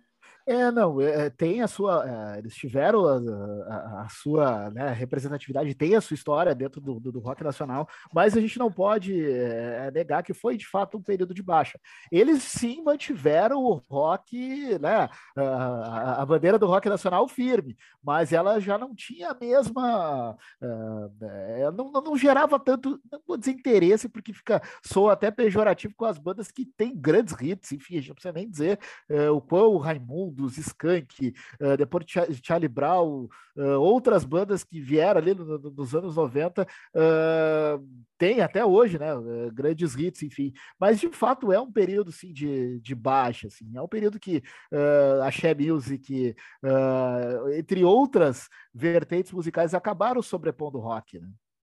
[0.49, 2.35] É, não, é, tem a sua.
[2.37, 7.01] É, eles tiveram a, a, a sua né, representatividade, tem a sua história dentro do,
[7.01, 10.97] do, do rock nacional, mas a gente não pode é, negar que foi de fato
[10.97, 11.81] um período de baixa.
[12.13, 18.61] Eles sim mantiveram o rock, né, a, a bandeira do rock nacional firme, mas ela
[18.61, 20.37] já não tinha a mesma.
[20.63, 26.05] É, não, não, gerava tanto, não vou dizer interesse, porque fica, sou até pejorativo com
[26.05, 28.79] as bandas que têm grandes hits, enfim, a gente não precisa nem dizer
[29.09, 34.63] é, o quão o Raimundo dos Skank, uh, depois de Charlie Brown, uh, outras bandas
[34.63, 39.09] que vieram ali no, no, nos anos 90, uh, tem até hoje, né,
[39.53, 43.83] grandes hits, enfim, mas de fato é um período, sim, de, de baixa, assim, é
[43.83, 44.43] um período que
[45.23, 46.35] a Shea Music,
[47.59, 51.29] entre outras vertentes musicais, acabaram sobrepondo o rock, né?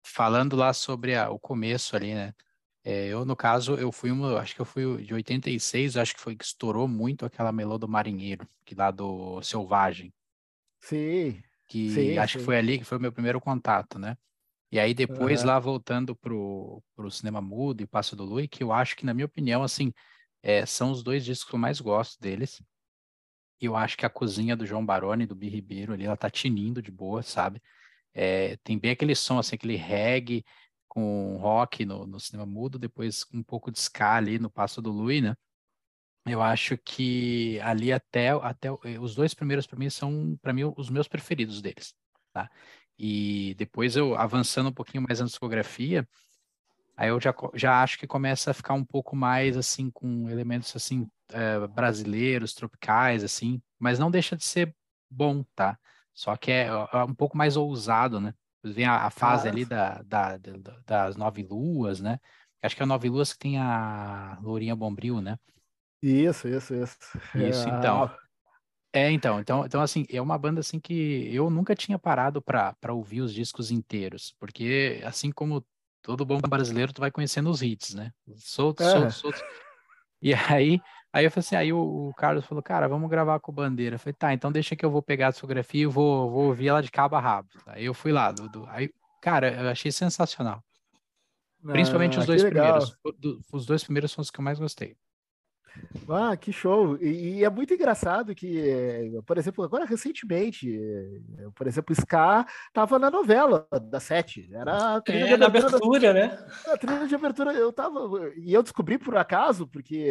[0.04, 2.34] Falando lá sobre a, o começo ali, né,
[2.84, 6.20] é, eu, no caso, eu fui uma, acho que eu fui de 86, acho que
[6.20, 10.12] foi que estourou muito aquela melô do Marinheiro, que lá do Selvagem.
[10.80, 11.40] Sim.
[11.68, 12.38] Que sim, acho sim.
[12.40, 14.16] que foi ali que foi o meu primeiro contato, né?
[14.70, 15.48] E aí depois, uhum.
[15.48, 19.12] lá voltando pro, pro cinema mudo e Passo do Lui, que eu acho que, na
[19.12, 19.92] minha opinião, assim,
[20.42, 22.60] é, são os dois discos que eu mais gosto deles.
[23.60, 26.28] E eu acho que a cozinha do João Baroni, do Bi Ribeiro ali, ela tá
[26.30, 27.62] tinindo de boa, sabe?
[28.14, 30.44] É, tem bem aquele som, assim, aquele reggae,
[30.92, 34.90] com rock no, no cinema mudo, depois um pouco de ska ali no Passo do
[34.90, 35.34] Lui, né?
[36.26, 40.70] Eu acho que ali até, até eh, os dois primeiros para mim são para mim
[40.76, 41.94] os meus preferidos deles,
[42.30, 42.50] tá?
[42.98, 46.06] E depois eu avançando um pouquinho mais na discografia,
[46.94, 50.76] aí eu já, já acho que começa a ficar um pouco mais assim com elementos
[50.76, 54.76] assim é, brasileiros, tropicais assim, mas não deixa de ser
[55.10, 55.78] bom, tá?
[56.12, 58.34] Só que é, é um pouco mais ousado, né?
[58.62, 62.18] Vem a, a fase ali da, da, da, das nove luas, né?
[62.62, 65.36] Acho que é a nove luas que tem a Lourinha Bombril, né?
[66.02, 66.96] Isso, isso, isso.
[67.34, 68.10] Isso, é, então.
[68.94, 72.92] É, então, então, então, assim, é uma banda assim que eu nunca tinha parado para
[72.92, 75.64] ouvir os discos inteiros, porque assim como
[76.02, 78.12] todo bom brasileiro, tu vai conhecendo os hits, né?
[78.36, 79.10] Soltos, é.
[79.10, 79.42] soltos.
[80.20, 80.78] E aí,
[81.12, 83.96] Aí eu falei assim, aí o, o, Carlos falou, cara, vamos gravar com bandeira.
[83.96, 86.68] Eu falei, tá, então deixa que eu vou pegar a discografia e vou, vou ouvir
[86.68, 87.48] ela de cabo a rabo.
[87.66, 90.64] Aí eu fui lá, do, do aí, cara, eu achei sensacional.
[91.64, 92.96] Principalmente ah, os dois primeiros.
[93.52, 94.96] os dois primeiros são os que eu mais gostei.
[96.08, 96.96] Ah, que show!
[97.00, 100.78] E, e, é muito engraçado que, por exemplo, agora recentemente,
[101.54, 104.48] por exemplo, Ska estava na novela da Sete.
[104.52, 106.46] Era a trilha é, de abertura, da, né?
[106.66, 108.00] A trilha de abertura, eu tava.
[108.36, 110.08] E eu descobri por acaso, porque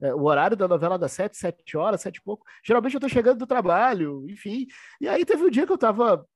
[0.00, 2.44] é, o horário da novela das Sete, sete horas, sete e pouco.
[2.64, 4.66] Geralmente eu tô chegando do trabalho, enfim.
[5.00, 6.26] E aí teve um dia que eu tava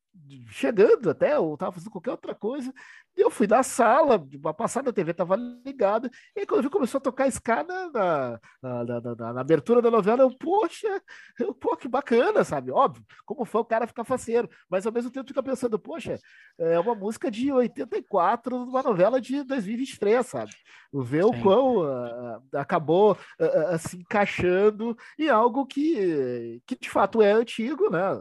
[0.48, 2.72] chegando até, ou estava fazendo qualquer outra coisa.
[3.16, 6.70] E eu fui da sala, uma passada a TV estava ligada, e quando eu vi,
[6.70, 11.02] começou a tocar escada na, na, na, na, na abertura da novela, eu, poxa,
[11.38, 12.70] eu, pô, que bacana, sabe?
[12.70, 16.18] Óbvio, como foi o cara ficar faceiro, mas ao mesmo tempo fica pensando, poxa,
[16.58, 20.52] é uma música de 84, uma novela de 2023, sabe?
[20.92, 27.22] Ver o quão uh, acabou uh, uh, se encaixando em algo que, que de fato
[27.22, 28.12] é antigo, né?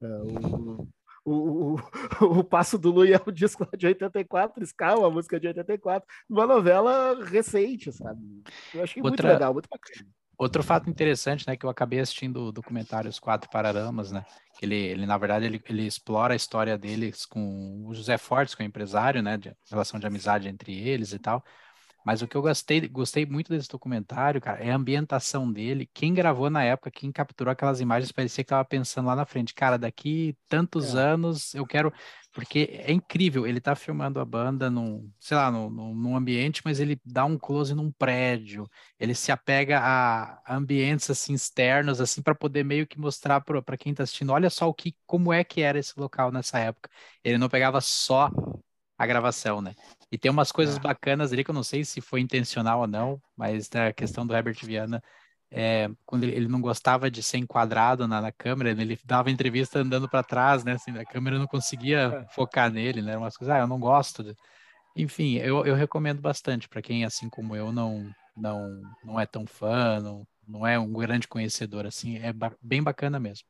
[0.00, 0.86] o,
[1.26, 1.74] o,
[2.20, 6.06] o, o Passo do Lui é um disco de 84, Ska, uma música de 84,
[6.30, 8.20] uma novela recente, sabe?
[8.72, 9.26] Eu achei Outra...
[9.26, 10.08] muito legal, muito bacana.
[10.38, 14.22] Outro fato interessante, né, que eu acabei assistindo o documentário Os Quatro Pararamas, né,
[14.58, 18.54] que ele, ele na verdade, ele, ele explora a história deles com o José Fortes,
[18.54, 21.42] que é o empresário, né, de relação de amizade entre eles e tal,
[22.06, 25.90] Mas o que eu gostei, gostei muito desse documentário, cara, é a ambientação dele.
[25.92, 29.52] Quem gravou na época, quem capturou aquelas imagens, parecia que estava pensando lá na frente,
[29.52, 30.98] cara, daqui tantos é.
[31.00, 31.92] anos eu quero.
[32.32, 36.78] Porque é incrível, ele tá filmando a banda num, sei lá, num, num ambiente, mas
[36.78, 38.68] ele dá um close num prédio,
[39.00, 43.94] ele se apega a ambientes assim externos, assim, para poder meio que mostrar para quem
[43.94, 46.88] tá assistindo, olha só o que, como é que era esse local nessa época.
[47.24, 48.30] Ele não pegava só
[48.98, 49.74] a gravação, né?
[50.10, 50.80] E tem umas coisas é.
[50.80, 54.34] bacanas ali que eu não sei se foi intencional ou não, mas a questão do
[54.34, 55.02] Herbert Viana,
[55.50, 60.08] é, quando ele, não gostava de ser enquadrado na, na câmera, ele dava entrevista andando
[60.08, 60.72] para trás, né?
[60.72, 62.34] Assim, a câmera não conseguia é.
[62.34, 63.16] focar nele, né?
[63.16, 64.22] Umas coisas, ah, eu não gosto.
[64.22, 64.34] De...
[64.94, 69.44] Enfim, eu, eu recomendo bastante para quem, assim como eu, não, não, não é tão
[69.46, 73.46] fã, não, não é um grande conhecedor, assim, é ba bem bacana mesmo.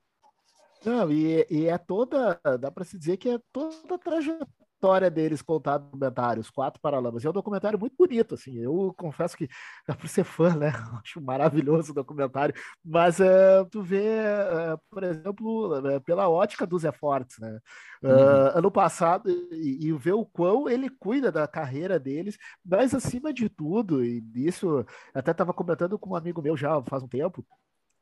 [0.85, 5.11] Não, e, e, é toda, dá para se dizer que é toda a trajetória história
[5.11, 7.24] deles contada no documentário, Os Quatro Paralamas.
[7.24, 8.59] É um documentário muito bonito, assim.
[8.59, 9.49] Eu confesso que,
[9.89, 10.72] dá para ser fã, né?
[11.03, 12.55] Acho maravilhoso o documentário.
[12.85, 17.59] Mas uh, tu vê, uh, por exemplo, uh, pela ótica do Zé Fortes, né?
[18.03, 18.59] Uhum.
[18.59, 23.49] Ano passado, e, e ver o quão ele cuida da carreira deles, mas acima de
[23.49, 27.45] tudo, e isso até estava comentando com um amigo meu já faz um tempo,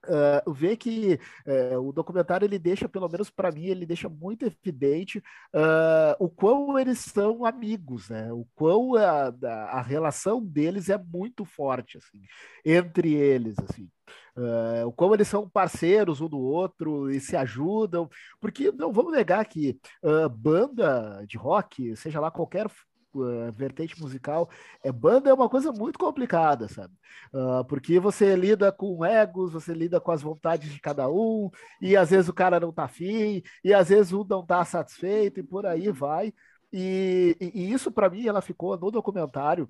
[0.04, 4.44] Uh, ver que uh, o documentário ele deixa, pelo menos para mim, ele deixa muito
[4.44, 8.32] evidente uh, o quão eles são amigos, né?
[8.32, 9.32] O quão a,
[9.70, 12.22] a, relação deles é muito forte, assim,
[12.64, 13.88] entre eles, assim.
[14.36, 18.08] Uh, o como eles são parceiros um do outro e se ajudam,
[18.40, 22.68] porque não vamos negar que uh, banda de rock, seja lá qualquer
[23.54, 24.48] vertente musical,
[24.82, 26.94] é banda é uma coisa muito complicada, sabe?
[27.32, 31.50] Uh, porque você lida com egos, você lida com as vontades de cada um,
[31.80, 35.40] e às vezes o cara não tá afim, e às vezes um não tá satisfeito,
[35.40, 36.32] e por aí vai.
[36.72, 39.68] E, e, e isso, para mim, ela ficou no documentário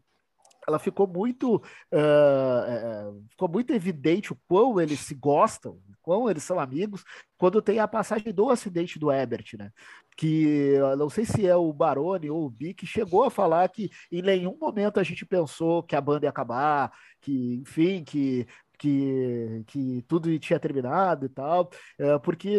[0.67, 6.43] ela ficou muito uh, ficou muito evidente o quão eles se gostam, o quão eles
[6.43, 7.05] são amigos,
[7.37, 9.71] quando tem a passagem do acidente do Ebert, né?
[10.17, 13.91] Que não sei se é o Baroni ou o Bi que chegou a falar que
[14.13, 18.47] em nenhum momento a gente pensou que a banda ia acabar, que enfim, que
[18.79, 22.59] que, que tudo tinha terminado e tal, é, porque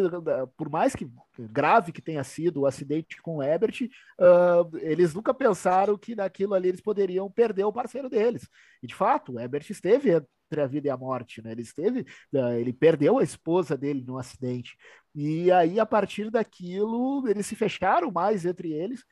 [0.58, 3.90] por mais que grave que tenha sido o acidente com o Ebert,
[4.20, 8.48] uh, eles nunca pensaram que naquilo ali eles poderiam perder o parceiro deles.
[8.82, 11.52] E de fato, o Ebert esteve entre a vida e a morte, né?
[11.52, 12.02] Ele esteve,
[12.34, 14.78] uh, ele perdeu a esposa dele no acidente.
[15.14, 19.04] E aí, a partir daquilo, eles se fecharam mais entre eles,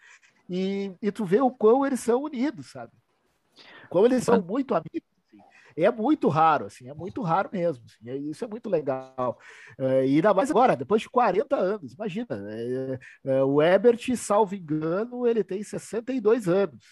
[0.49, 2.91] e, e tu vê o quão eles são unidos, sabe?
[3.89, 5.12] Como eles são muito amigos
[5.77, 7.83] é muito raro, assim, é muito raro mesmo.
[7.85, 9.37] Assim, é, isso é muito legal.
[9.79, 12.27] É, e ainda mais agora, depois de 40 anos, imagina.
[12.49, 16.83] É, é, o Ebert, salvo engano, ele tem 62 anos.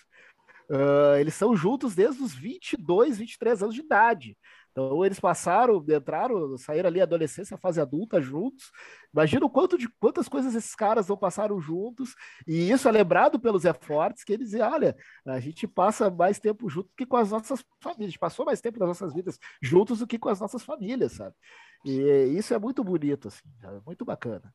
[0.69, 4.37] Uh, eles são juntos desde os 22, 23 anos de idade.
[4.71, 8.71] Então eles passaram, entraram, saíram ali adolescência, fase adulta juntos.
[9.13, 12.15] Imagina o quanto de quantas coisas esses caras não passaram juntos.
[12.47, 14.95] E isso é lembrado pelos Zé Fortes, que eles dizem: olha,
[15.25, 18.07] a gente passa mais tempo junto que com as nossas famílias.
[18.07, 21.13] A gente passou mais tempo nas nossas vidas juntos do que com as nossas famílias,
[21.13, 21.35] sabe?
[21.83, 21.99] E
[22.37, 24.53] isso é muito bonito, assim, é muito bacana.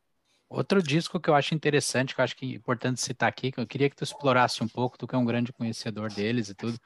[0.48, 3.58] Outro disco que eu acho interessante, que eu acho que é importante citar aqui, que
[3.58, 6.54] eu queria que tu explorasse um pouco, tu que é um grande conhecedor deles e
[6.54, 6.78] tudo,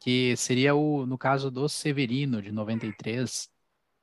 [0.00, 3.50] que seria o, no caso do Severino, de 93,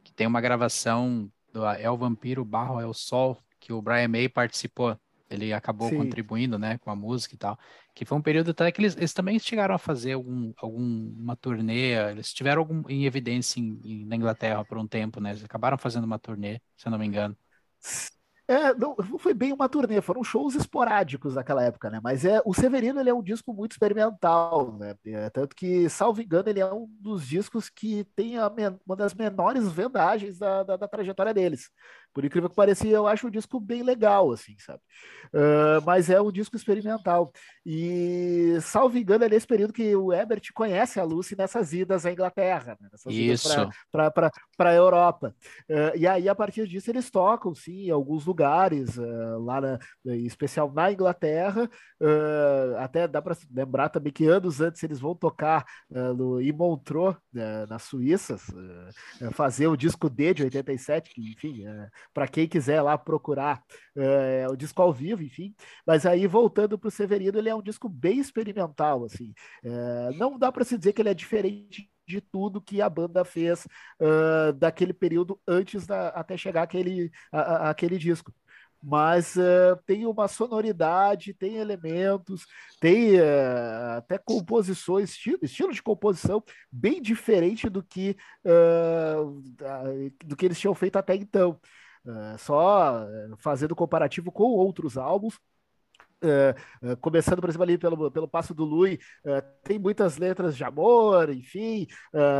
[0.04, 4.08] que tem uma gravação do É o Vampiro Barro é o Sol, que o Brian
[4.08, 4.98] May participou.
[5.30, 5.98] Ele acabou Sim.
[5.98, 7.60] contribuindo, né, com a música e tal.
[7.94, 11.94] Que foi um período até que eles, eles também chegaram a fazer algum, alguma turnê,
[12.12, 15.32] eles tiveram algum, em evidência em, em, na Inglaterra por um tempo, né?
[15.32, 17.36] Eles acabaram fazendo uma turnê, se eu não me engano.
[18.48, 22.00] É, não, não, foi bem uma turnê, foram shows esporádicos naquela época, né?
[22.02, 24.96] Mas é o Severino ele é um disco muito experimental, né?
[25.06, 28.50] É, tanto que, salvo engano, ele é um dos discos que tem a,
[28.86, 31.70] uma das menores vendagens da, da, da, trajetória deles.
[32.14, 34.80] Por incrível que pareça, eu acho o disco bem legal, assim, sabe?
[35.26, 37.34] Uh, mas é um disco experimental.
[37.66, 42.12] E, salvo engano, é nesse período que o Ebert conhece a Lucy nessas idas à
[42.12, 42.88] Inglaterra, né?
[42.92, 43.52] nessas Isso.
[43.52, 44.32] idas para
[44.72, 45.36] a Europa.
[45.70, 49.60] Uh, e aí, a partir disso, eles tocam, sim, em alguns lugares lugares, uh, lá
[49.60, 51.70] na, em especial na Inglaterra.
[52.00, 56.52] Uh, até dá para lembrar também que anos antes eles vão tocar uh, no, em
[56.52, 57.18] Montreux,
[57.70, 58.38] na Suíça,
[59.32, 61.64] fazer o disco D de 87, que, enfim,
[62.14, 63.62] para quem quiser lá procurar
[63.96, 65.54] é o disco ao vivo, enfim.
[65.86, 69.34] Mas aí, voltando para o Severino, ele é um disco bem experimental, assim.
[70.18, 73.68] não dá para se dizer que ele é diferente de tudo que a banda fez
[74.00, 78.34] uh, daquele período antes da, até chegar aquele, a, a, aquele disco.
[78.82, 82.46] mas uh, tem uma sonoridade, tem elementos,
[82.80, 88.16] tem uh, até composições, estilo, estilo de composição bem diferente do que,
[90.26, 91.60] do que eles tinham feito até então.
[92.40, 93.06] só
[93.40, 95.40] fazendo comparativo com outros álbuns,
[96.24, 100.58] Uh, uh, começando, por exemplo, ali pelo, pelo Passo do Lui, uh, tem muitas letras
[100.58, 101.86] de amor, enfim,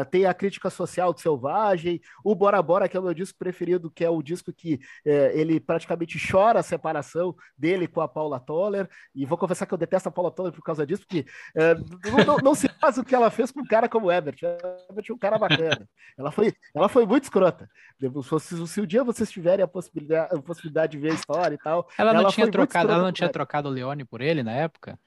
[0.10, 3.92] tem a crítica social do Selvagem, o Bora Bora, que é o meu disco preferido,
[3.92, 8.90] que é o disco que ele praticamente chora a separação dele com a Paula Toller,
[9.14, 11.26] e vou confessar que eu detesto a Paula Toller por causa disso, porque
[12.12, 14.40] não, não, não, se faz o que ela fez com um cara como o Ebert,
[14.90, 17.70] Ebert é um cara bacana, ela foi, ela foi muito escrota,
[18.40, 21.60] se, se um dia vocês tiverem a possibilidade, a possibilidade de ver a história e
[21.60, 21.88] tal...
[21.98, 25.00] Ela não ela tinha trocado, ela não tinha trocado do Leone por ele na época?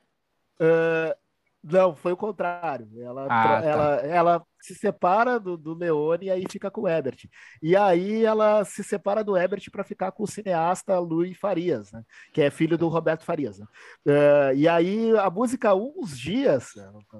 [0.61, 1.14] Uh,
[1.62, 2.88] não, foi o contrário.
[3.00, 3.66] Ela, ah, tá.
[3.66, 7.28] ela, ela se separa do, do Leone e aí fica com o Ebert.
[7.62, 12.04] E aí ela se separa do Ebert para ficar com o cineasta Luiz Farias, né?
[12.32, 13.58] que é filho do Roberto Farias.
[13.58, 13.66] Né?
[14.06, 16.74] Uh, e aí a música Uns Dias,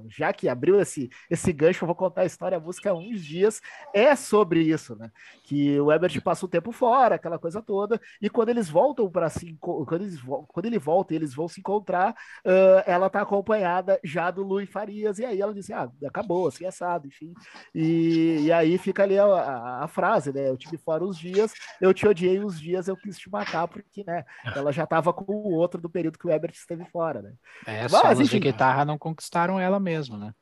[0.09, 2.59] já que abriu esse, esse gancho, eu vou contar a história.
[2.59, 3.61] A música Uns Dias
[3.95, 5.11] é sobre isso, né?
[5.45, 9.29] que o Ebert passa um tempo fora, aquela coisa toda, e quando eles voltam para
[9.29, 12.13] se quando, eles, quando ele volta e eles vão se encontrar,
[12.45, 16.65] uh, ela está acompanhada já do Luiz Farias, e aí ela diz: Ah, acabou, assim,
[16.65, 17.30] assado, enfim.
[17.75, 20.49] E, e aí fica ali a, a, a, frase, né?
[20.49, 24.05] Eu tive fora os dias, eu te odiei os dias, eu quis te matar, porque,
[24.05, 24.25] né?
[24.55, 27.33] Ela já estava com o outro do período que o Ebert esteve fora, né?
[27.67, 30.33] É, Mas, solos enfim, de guitarra não conquistaram ela mesmo, né?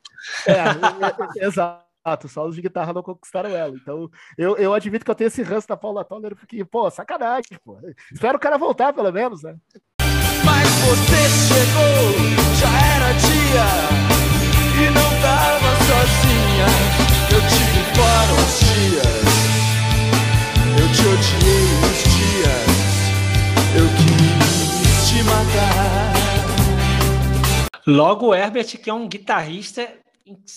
[0.45, 2.27] É, é, é exato.
[2.27, 3.75] solos de guitarra não conquistaram ela.
[3.75, 7.57] Então, eu, eu admito que eu tenho esse ranço da Paula Toller, porque, pô, sacanagem,
[7.63, 7.79] pô.
[8.11, 9.55] Espero o cara voltar, pelo menos, né?
[10.45, 14.08] Mas você chegou, já era dia,
[27.89, 29.91] Logo, o Herbert, que é um guitarrista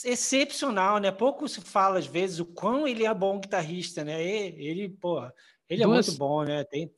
[0.05, 1.11] excepcional, né?
[1.11, 4.23] Pouco se fala às vezes o quão ele é bom guitarrista, né?
[4.23, 5.23] Ele, ele pô,
[5.69, 6.65] ele duas, é muito bom, né?
[6.65, 6.91] Tem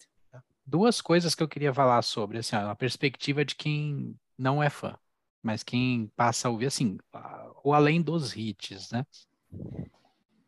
[0.66, 4.68] duas coisas que eu queria falar sobre, assim, ó, a perspectiva de quem não é
[4.68, 4.98] fã
[5.44, 6.96] mas quem passa a ouvir, assim,
[7.62, 9.04] o além dos hits, né?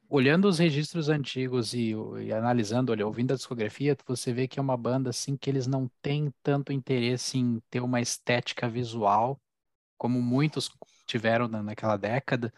[0.08, 4.62] Olhando os registros antigos e, e analisando, olha, ouvindo a discografia, você vê que é
[4.62, 9.38] uma banda, assim, que eles não têm tanto interesse em ter uma estética visual,
[9.98, 10.70] como muitos
[11.06, 12.52] tiveram na, naquela década,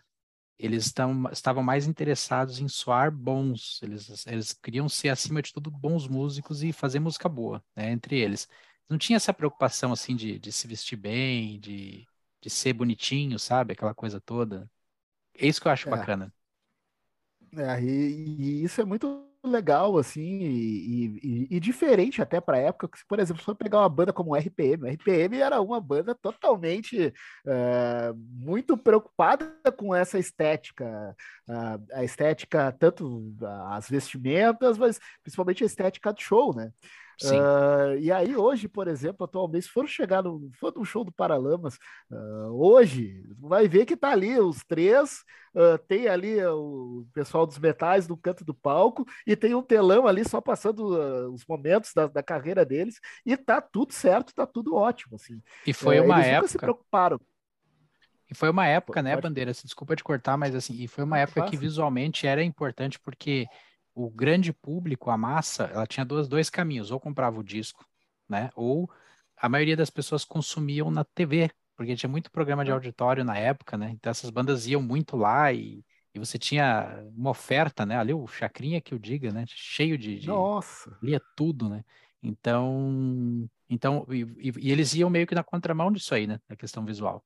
[0.59, 5.71] eles estão, estavam mais interessados em soar bons, eles, eles queriam ser, acima de tudo,
[5.71, 8.49] bons músicos e fazer música boa, né, entre eles.
[8.89, 12.07] Não tinha essa preocupação, assim, de, de se vestir bem, de
[12.41, 13.73] de ser bonitinho, sabe?
[13.73, 14.71] Aquela coisa toda.
[15.35, 15.91] É isso que eu acho é.
[15.91, 16.33] bacana.
[17.53, 22.61] É, e, e, isso é muito legal, assim, e, e, e diferente até para a
[22.61, 25.61] época, que, por exemplo, se for pegar uma banda como o RPM, o RPM era
[25.61, 27.13] uma banda totalmente
[27.47, 31.17] uh, muito preocupada com essa estética,
[31.49, 33.35] uh, a estética, tanto
[33.69, 36.71] as vestimentas, mas principalmente a estética de show, né?
[37.25, 41.11] Uh, e aí, hoje, por exemplo, atualmente, se for chegar no, for no show do
[41.11, 41.75] Paralamas,
[42.11, 47.59] uh, hoje, vai ver que tá ali os três, uh, tem ali o pessoal dos
[47.59, 52.07] metais no canto do palco, e tem um telão ali só passando os momentos da,
[52.07, 55.43] da, carreira deles, e tá tudo certo, tá tudo ótimo, assim.
[55.67, 56.49] E foi uma época...
[56.49, 57.21] se preocuparam.
[58.31, 59.53] E foi uma época, né, Bandeira?
[59.53, 63.47] Desculpa de cortar, mas assim, e foi uma época que visualmente era importante porque
[63.99, 67.85] o grande público, a massa, ela tinha dois, dois caminhos, ou comprava o disco,
[68.29, 68.49] né?
[68.55, 68.89] Ou
[69.37, 73.77] a maioria das pessoas consumiam na TV, porque tinha muito programa de auditório na época,
[73.77, 73.91] né?
[73.91, 75.85] Então essas bandas iam muito lá e,
[76.15, 77.97] e você tinha uma oferta, né?
[77.97, 79.45] Ali o Chacrinha que eu diga, né?
[79.49, 80.97] Cheio de, de Nossa.
[81.03, 81.85] lia tudo, né?
[82.23, 86.41] Então, então e, e, eles iam meio que na contramão disso aí, né?
[86.49, 87.25] Da questão visual.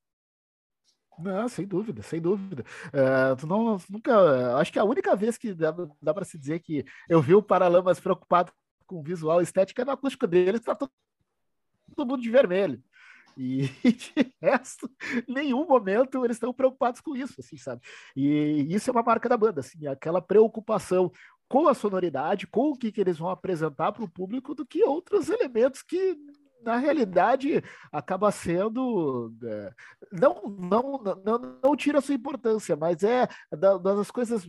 [1.19, 2.65] Não, sem dúvida, sem dúvida.
[2.89, 6.61] Uh, tu não, nunca, acho que a única vez que dá, dá para se dizer
[6.61, 8.53] que eu vi o Paralamas preocupado
[8.87, 10.91] com visual e estética é no acústico deles, está todo,
[11.95, 12.83] todo mundo de vermelho.
[13.37, 14.91] E de resto,
[15.29, 17.81] nenhum momento eles estão preocupados com isso, assim, sabe?
[18.17, 21.11] E isso é uma marca da banda, assim, aquela preocupação
[21.49, 24.83] com a sonoridade, com o que, que eles vão apresentar para o público, do que
[24.85, 26.17] outros elementos que
[26.65, 29.73] na realidade acaba sendo é,
[30.11, 33.29] não, não, não, não tira a sua importância, mas é
[33.81, 34.47] das coisas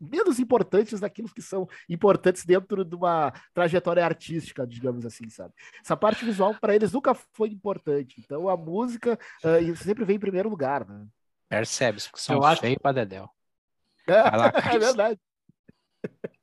[0.00, 5.52] menos importantes daquilo que são importantes dentro de uma trajetória artística, digamos assim, sabe?
[5.82, 8.20] Essa parte visual para eles nunca foi importante.
[8.20, 11.06] Então a música uh, sempre vem em primeiro lugar, né?
[11.48, 13.28] Percebe, porque são Eu feio para Dedéu.
[14.06, 14.14] É,
[14.74, 15.20] é verdade.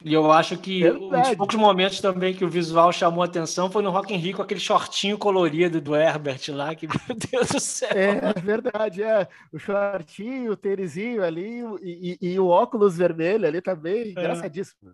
[0.03, 1.03] E eu acho que Verdade.
[1.03, 4.17] um dos poucos momentos também que o visual chamou a atenção foi no Rock in
[4.17, 7.89] Rio com aquele shortinho colorido do Herbert lá, que meu Deus do céu.
[7.91, 9.27] É verdade, é.
[9.51, 14.09] O shortinho, o tênisinho ali e, e, e, o óculos vermelho ali também, é.
[14.09, 14.91] engraçadíssimo.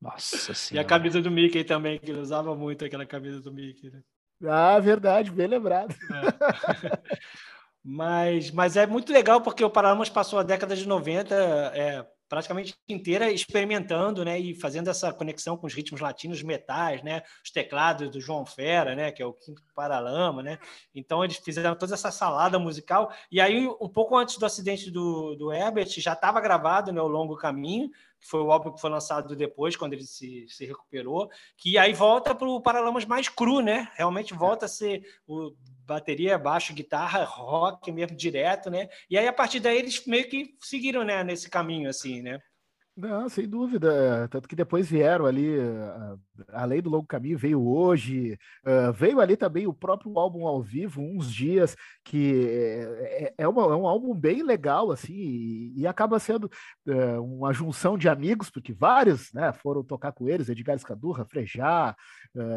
[0.00, 0.82] Nossa senhora.
[0.82, 3.90] E a camisa do Mickey também, que ele usava muito aquela camisa do Mickey.
[3.90, 4.02] Né?
[4.46, 5.94] Ah, verdade, bem lembrado.
[5.94, 6.98] É.
[7.82, 11.34] mas, mas é muito legal porque o Paralamas passou a década de 90
[11.74, 17.22] é, praticamente inteira experimentando, né, e fazendo essa conexão com os ritmos latinos, metais, né,
[17.42, 20.58] os teclados do João Fera, né, que é o quinto Paralama, né.
[20.94, 25.34] Então eles fizeram toda essa salada musical e aí um pouco antes do acidente do,
[25.34, 27.90] do Herbert já estava gravado, né, o Longo Caminho,
[28.24, 31.92] que foi o álbum que foi lançado depois, quando ele se, se recuperou, que aí
[31.92, 33.88] volta para o Paralamas mais cru, né?
[33.96, 35.52] Realmente volta a ser o
[35.86, 38.88] bateria, baixo, guitarra, rock mesmo direto, né?
[39.10, 42.40] E aí a partir daí eles meio que seguiram, né, nesse caminho assim, né?
[42.96, 44.28] Não, sem dúvida.
[44.28, 46.20] Tanto que depois vieram ali, uh,
[46.50, 51.02] além do Longo Caminho, veio hoje, uh, veio ali também o próprio álbum ao vivo,
[51.02, 56.20] uns dias, que é, é, é, uma, é um álbum bem legal, assim, e, acaba
[56.20, 56.48] sendo
[56.86, 61.96] uh, uma junção de amigos, porque vários né, foram tocar com eles, Edgar Escadurra, Frejá,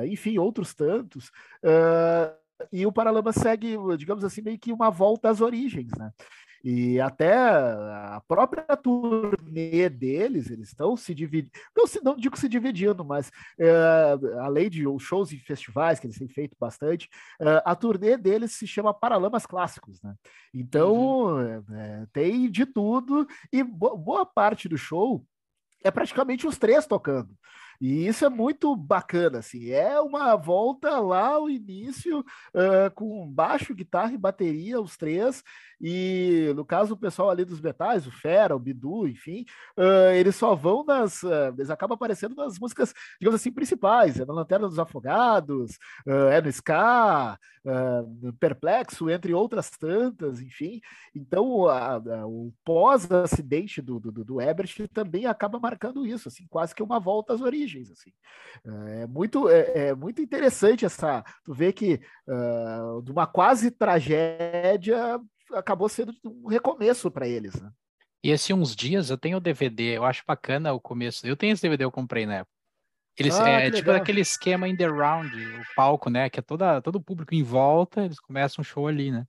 [0.07, 1.31] enfim, outros tantos.
[2.71, 6.11] E o Paralama segue, digamos assim, meio que uma volta às origens, né?
[6.63, 13.05] E até a própria turnê deles, eles estão se dividindo, não, não digo se dividindo,
[13.05, 13.71] mas é,
[14.41, 17.07] além de shows e festivais que eles têm feito bastante,
[17.39, 20.15] é, a turnê deles se chama Paralamas Clássicos, né?
[20.53, 21.63] Então uhum.
[21.73, 25.23] é, tem de tudo e boa parte do show
[25.83, 27.29] é praticamente os três tocando.
[27.79, 29.69] E isso é muito bacana, assim.
[29.69, 35.43] É uma volta lá ao início, uh, com baixo, guitarra e bateria, os três.
[35.79, 39.45] E no caso, o pessoal ali dos metais, o Fera, o Bidu, enfim,
[39.77, 41.21] uh, eles só vão nas.
[41.21, 44.19] Uh, eles acabam aparecendo nas músicas, digamos assim, principais.
[44.19, 47.37] É na Lanterna dos Afogados, é no Ska,
[48.39, 50.81] Perplexo, entre outras tantas, enfim.
[51.13, 56.73] Então, a, a, o pós-acidente do, do, do Ebert também acaba marcando isso, assim, quase
[56.73, 58.11] que uma volta às origens origens, assim.
[59.01, 65.19] É muito, é, é muito interessante essa, tu vê que uh, de uma quase tragédia
[65.53, 67.69] acabou sendo um recomeço para eles, né?
[68.23, 71.25] E esse uns dias eu tenho o DVD, eu acho bacana o começo.
[71.25, 72.51] Eu tenho esse DVD, eu comprei na época.
[73.15, 76.29] Eles, ah, é, é tipo aquele esquema in the round, o palco, né?
[76.29, 79.25] Que é toda, todo o público em volta, eles começam um show ali, né?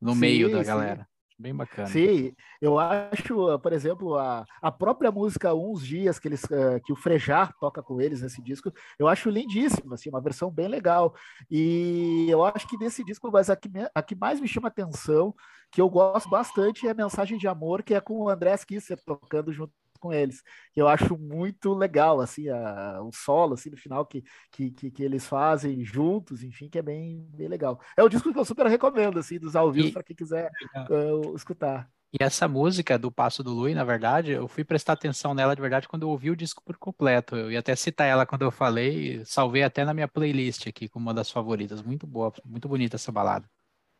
[0.00, 0.66] No sim, meio da sim.
[0.66, 1.08] galera.
[1.42, 1.88] Bem bacana.
[1.88, 6.92] Sim, eu acho, por exemplo, a, a própria música Uns Dias, que, eles, uh, que
[6.92, 11.12] o Frejar toca com eles nesse disco, eu acho lindíssima, assim, uma versão bem legal.
[11.50, 15.34] E eu acho que nesse disco, mas a que, a que mais me chama atenção,
[15.72, 18.96] que eu gosto bastante, é a Mensagem de Amor, que é com o André Kisser
[19.04, 19.72] tocando junto
[20.02, 20.42] com eles.
[20.74, 25.02] Eu acho muito legal, assim, a, o solo, assim, no final que, que, que, que,
[25.02, 27.80] eles fazem juntos, enfim, que é bem, bem legal.
[27.96, 30.50] É um disco que eu super recomendo, assim, dos ao vivo, para quem quiser
[30.90, 31.88] uh, escutar.
[32.12, 35.62] E essa música do Passo do Lui, na verdade, eu fui prestar atenção nela de
[35.62, 37.36] verdade quando eu ouvi o disco por completo.
[37.36, 41.06] Eu ia até citar ela quando eu falei, salvei até na minha playlist aqui como
[41.06, 41.80] uma das favoritas.
[41.80, 43.48] Muito boa, muito bonita essa balada.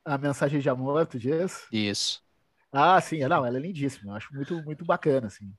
[0.05, 1.67] A mensagem de amor, tu diz?
[1.73, 2.23] Isso.
[2.73, 5.53] Ah, sim, não, ela é lindíssima, eu acho muito, muito bacana, assim.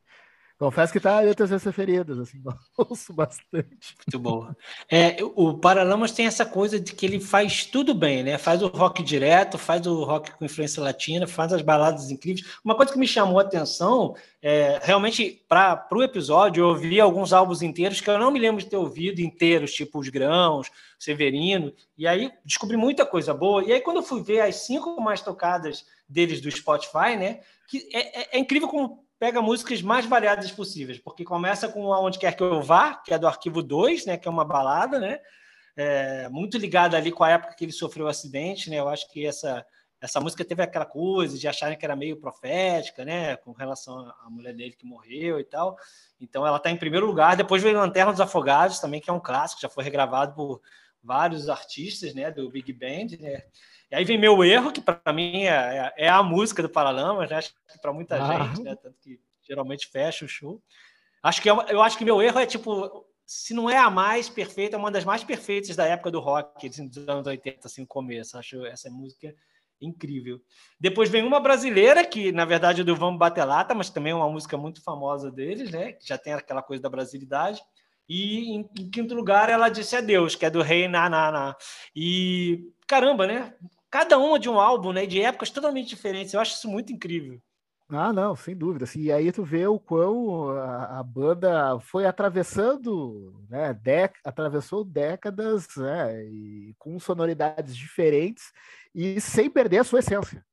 [0.64, 2.41] Confesso que tá entre as minhas preferidas, assim,
[2.78, 3.95] ouço bastante.
[4.07, 4.55] Muito boa.
[4.89, 8.38] É, o Paralamas tem essa coisa de que ele faz tudo bem, né?
[8.38, 12.47] Faz o rock direto, faz o rock com influência latina, faz as baladas incríveis.
[12.64, 17.34] Uma coisa que me chamou a atenção, é, realmente, para o episódio, eu ouvi alguns
[17.34, 21.74] álbuns inteiros que eu não me lembro de ter ouvido inteiros, tipo Os Grãos, Severino,
[21.97, 23.66] e aí descobri muita coisa boa.
[23.66, 27.41] E aí, quando eu fui ver as cinco mais tocadas deles do Spotify, né?
[27.68, 32.20] Que é, é, é incrível como pega músicas mais variadas possíveis, porque começa com Aonde
[32.20, 35.18] Quer Que Eu Vá, que é do Arquivo 2, né, que é uma balada, né,
[35.78, 39.10] é, muito ligada ali com a época que ele sofreu o acidente, né, eu acho
[39.10, 39.66] que essa,
[40.02, 44.30] essa música teve aquela coisa de acharem que era meio profética, né, com relação à
[44.30, 45.78] mulher dele que morreu e tal,
[46.20, 49.22] então ela está em primeiro lugar, depois veio Lanterna dos Afogados também, que é um
[49.22, 50.62] clássico, já foi regravado por
[51.02, 53.44] vários artistas, né, do Big Band, né,
[53.94, 57.36] e aí vem meu erro, que para mim é, é, a música do Paralamas, né?
[57.36, 58.48] Acho que para muita ah.
[58.48, 58.76] gente, né?
[58.76, 60.60] Tanto que geralmente fecha o show.
[61.22, 64.28] Acho que é, eu acho que meu erro é tipo, se não é a mais
[64.28, 67.82] perfeita, é uma das mais perfeitas da época do rock, assim, dos anos 80, assim,
[67.82, 68.36] no começo.
[68.36, 69.32] Acho essa música
[69.80, 70.41] incrível.
[70.80, 74.16] Depois vem uma brasileira, que na verdade é do Vamos Bater Lata, mas também é
[74.16, 75.91] uma música muito famosa deles, né?
[75.91, 77.62] Que já tem aquela coisa da brasilidade.
[78.10, 81.56] E em, em quinto lugar ela disse Adeus, que é do Rei Naná.
[81.96, 83.54] E caramba, né?
[83.94, 86.34] Cada uma de um álbum, né, de épocas totalmente diferentes.
[86.34, 87.39] Eu acho isso muito incrível.
[87.88, 88.86] Ah, não, sem dúvida.
[88.86, 94.84] Assim, e aí tu vê o quão a, a banda foi atravessando, né, dec, atravessou
[94.84, 98.52] décadas, né, e com sonoridades diferentes
[98.96, 100.44] e sem perder a sua essência,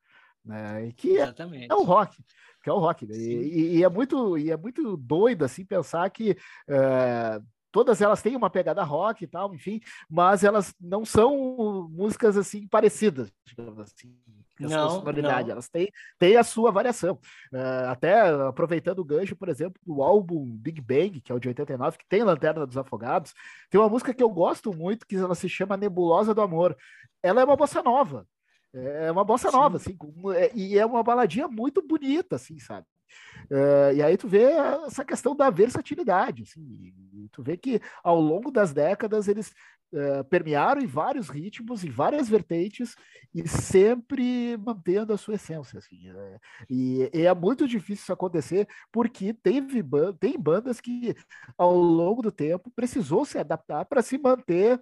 [0.45, 1.35] né, e que é,
[1.71, 2.23] é o rock,
[2.63, 3.07] que é o rock.
[3.07, 6.37] Né, e, e, é muito e é muito doido assim pensar que
[6.69, 7.41] é,
[7.71, 12.67] todas elas têm uma pegada rock e tal, enfim, mas elas não são músicas assim
[12.67, 14.17] parecidas, digamos assim
[14.67, 15.53] a não, sua sonoridade, não.
[15.53, 17.19] elas têm, têm a sua variação.
[17.53, 21.49] Uh, até aproveitando o gancho, por exemplo, o álbum Big Bang, que é o de
[21.49, 23.35] 89, que tem Lanterna dos Afogados,
[23.71, 26.77] tem uma música que eu gosto muito, que ela se chama Nebulosa do Amor.
[27.23, 28.27] Ela é uma bossa nova.
[28.73, 29.57] É uma bossa Sim.
[29.57, 29.99] nova, assim,
[30.37, 32.87] é, e é uma baladinha muito bonita, assim, sabe?
[33.51, 34.43] Uh, e aí tu vê
[34.87, 36.93] essa questão da versatilidade, assim,
[37.33, 39.53] tu vê que ao longo das décadas eles
[39.93, 42.95] uh, permearam em vários ritmos, em várias vertentes
[43.35, 48.69] e sempre mantendo a sua essência, assim, uh, e, e, é muito difícil isso acontecer
[48.93, 49.83] porque teve
[50.19, 51.15] tem bandas que
[51.59, 54.81] ao longo do tempo precisou se adaptar para se manter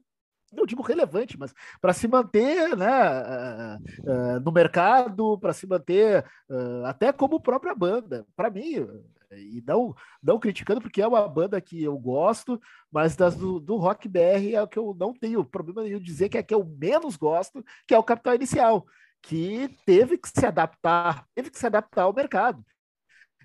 [0.53, 6.24] não digo relevante, mas para se manter né, uh, uh, no mercado, para se manter
[6.49, 8.26] uh, até como própria banda.
[8.34, 8.86] Para mim,
[9.32, 13.76] e não, não criticando, porque é uma banda que eu gosto, mas das do, do
[13.76, 16.64] rock BR é o que eu não tenho problema nenhum dizer que é que eu
[16.64, 18.86] menos gosto, que é o Capital Inicial,
[19.22, 22.64] que teve que se adaptar, teve que se adaptar ao mercado.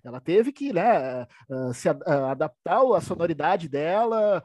[0.04, 1.96] Ela teve que né, uh, se uh,
[2.30, 4.44] adaptar à sonoridade dela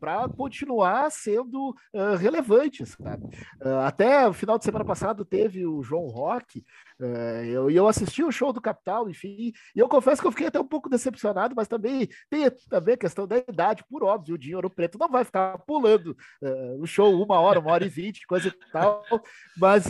[0.00, 1.74] para continuar sendo
[2.18, 3.28] relevante, sabe?
[3.84, 6.64] até o final de semana passado teve o João Rock,
[6.98, 10.46] e eu, eu assisti o show do Capital, enfim, e eu confesso que eu fiquei
[10.46, 14.38] até um pouco decepcionado, mas também tem também a questão da idade, por óbvio, o
[14.38, 16.16] Dinheiro Preto não vai ficar pulando
[16.80, 19.04] o show uma hora, uma hora e vinte, coisa e tal,
[19.58, 19.86] mas,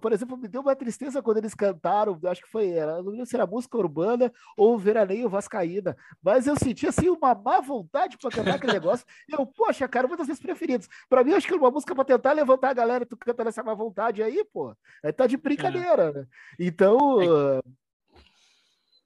[0.00, 3.26] por exemplo, me deu uma tristeza quando eles cantaram, acho que foi, era, não lembro
[3.26, 5.96] se era música urbana ou veraneio vascaína.
[6.22, 9.06] Mas eu senti assim uma má vontade para cantar aquele negócio.
[9.28, 10.88] Eu, poxa, cara, uma das minhas preferidas.
[11.08, 13.74] Para mim, acho que uma música para tentar levantar a galera, tu canta nessa má
[13.74, 14.74] vontade aí, pô.
[15.02, 16.12] Aí tá de brincadeira, é.
[16.12, 16.26] né?
[16.58, 17.20] Então.
[17.22, 17.62] É.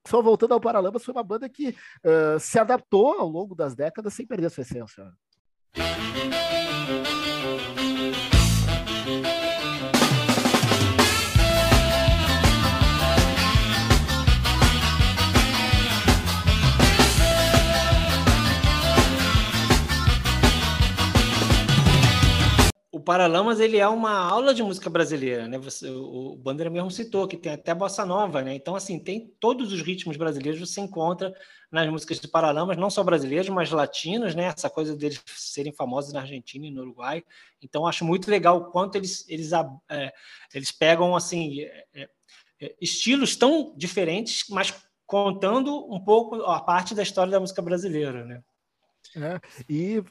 [0.04, 4.12] Só voltando ao Paralamas, foi uma banda que uh, se adaptou ao longo das décadas
[4.12, 5.12] sem perder a sua essência.
[23.02, 25.58] Paralamas ele é uma aula de música brasileira, né?
[25.58, 28.54] Você, o, Bandeira mesmo citou que tem até bossa nova, né?
[28.54, 31.34] Então assim tem todos os ritmos brasileiros você encontra
[31.70, 34.44] nas músicas de Paralamas, não só brasileiros, mas latinos, né?
[34.44, 37.24] Essa coisa deles serem famosos na Argentina e no Uruguai.
[37.60, 39.52] Então acho muito legal o quanto eles eles
[39.88, 40.12] é,
[40.54, 42.08] eles pegam assim é, é,
[42.60, 44.72] é estilos tão diferentes, mas
[45.06, 48.42] contando um pouco a parte da história da música brasileira, né?
[49.16, 50.02] É, e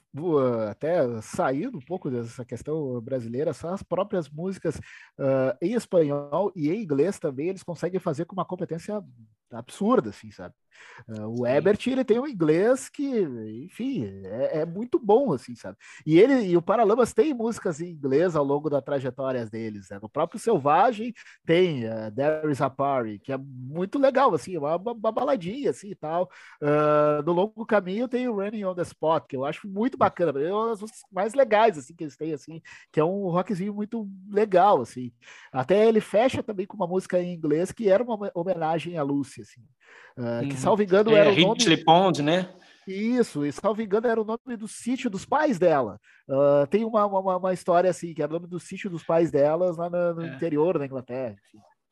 [0.69, 4.75] até saindo um pouco dessa questão brasileira, só as próprias músicas
[5.17, 9.01] uh, em espanhol e em inglês também eles conseguem fazer com uma competência
[9.51, 10.55] absurda, assim, sabe?
[11.07, 13.21] Uh, o Ebert ele tem um inglês que,
[13.65, 15.77] enfim, é, é, muito bom, assim, sabe?
[16.05, 19.89] E ele e o Paralamas tem músicas em inglês ao longo da trajetória deles.
[19.89, 19.99] Né?
[20.01, 21.13] No próprio Selvagem
[21.45, 25.89] tem uh, There Is a Party, que é muito legal, assim, uma, uma baladinha, assim,
[25.89, 26.29] e tal.
[26.61, 30.39] Uh, no longo caminho tem o Running on the Spot, que eu acho muito bacana,
[30.39, 33.73] é uma das músicas mais legais, assim, que eles têm, assim, que é um rockzinho
[33.73, 35.11] muito legal, assim.
[35.51, 39.40] Até ele fecha também com uma música em inglês que era uma homenagem à Lucy,
[39.41, 39.61] assim.
[40.17, 40.57] Uh, que, uhum.
[40.57, 41.77] salvo engano, é, era o nome...
[41.83, 42.49] Pond, né?
[42.87, 45.99] Isso, e salvo engano, era o nome do sítio dos pais dela.
[46.27, 49.31] Uh, tem uma, uma, uma, história assim, que era o nome do sítio dos pais
[49.31, 50.35] delas lá no, no é.
[50.35, 51.35] interior da Inglaterra.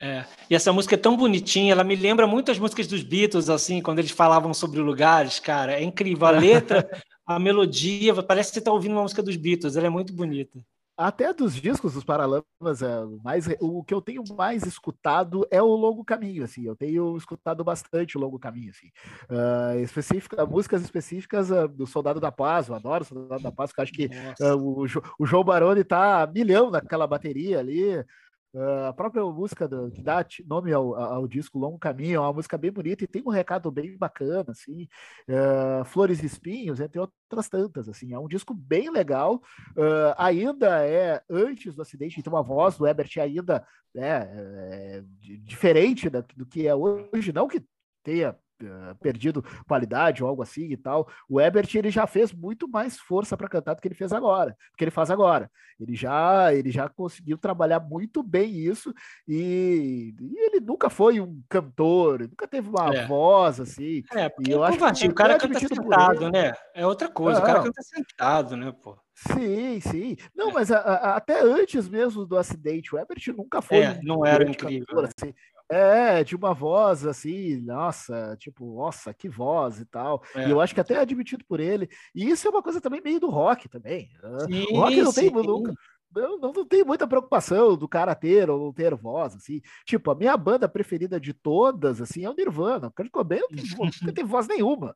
[0.01, 0.25] É.
[0.49, 3.81] E essa música é tão bonitinha, ela me lembra muito as músicas dos Beatles, assim,
[3.81, 5.73] quando eles falavam sobre lugares, cara.
[5.73, 6.25] É incrível.
[6.25, 6.89] A letra,
[7.27, 10.59] a melodia, parece que você está ouvindo uma música dos Beatles, ela é muito bonita.
[10.99, 15.73] Até dos discos dos Paralamas, é, mais, o que eu tenho mais escutado é o
[15.73, 18.87] Longo Caminho, assim, eu tenho escutado bastante o Longo Caminho, assim.
[19.29, 23.71] Uh, específica, músicas específicas uh, do Soldado da Paz, eu adoro o Soldado da Paz,
[23.71, 24.09] porque eu acho que
[24.43, 24.85] uh, o,
[25.17, 28.03] o João Baroni tá milhão naquela bateria ali,
[28.51, 32.33] Uh, a própria música do, que dá nome ao, ao, disco Longo Caminho é uma
[32.33, 34.87] música bem bonita e tem um recado bem bacana, assim,
[35.29, 40.83] uh, Flores e Espinhos, entre outras tantas, assim, é um disco bem legal, uh, ainda
[40.83, 43.63] é antes do acidente, então a voz do Ebert ainda
[43.95, 45.03] é, é
[45.43, 47.63] diferente da, do que é hoje, não que
[48.03, 51.07] tenha uh, perdido qualidade ou algo assim e tal.
[51.27, 54.51] O Ebert ele já fez muito mais força para cantar do que ele fez agora,
[54.51, 55.49] do que ele faz agora.
[55.79, 58.93] Ele já ele já conseguiu trabalhar muito bem isso
[59.27, 63.05] e, e ele nunca foi um cantor, nunca teve uma é.
[63.05, 64.03] voz assim.
[64.13, 66.53] É, e eu acho que o cara canta sentado, né?
[66.75, 68.97] É outra coisa, o cara canta sentado, né, pô?
[69.15, 70.15] Sim, sim.
[70.33, 70.53] Não, é.
[70.53, 73.79] mas a, a, até antes mesmo do acidente, o Ebert nunca foi.
[73.79, 74.85] É, não era incrível.
[74.85, 75.09] Cantor, né?
[75.17, 75.33] assim.
[75.71, 80.23] É, de uma voz assim, nossa, tipo, nossa, que voz e tal.
[80.35, 80.47] É.
[80.47, 81.87] E eu acho que até é admitido por ele.
[82.13, 84.09] E isso é uma coisa também meio do rock também.
[84.23, 84.39] Né?
[84.47, 85.73] Sim, o rock não tem nunca.
[86.13, 89.61] Não, não, não tem muita preocupação do cara ter ou não ter voz, assim.
[89.85, 92.87] Tipo, a minha banda preferida de todas, assim, é o Nirvana.
[92.87, 93.59] O Kurt Cobain não tem,
[94.07, 94.95] não tem voz nenhuma.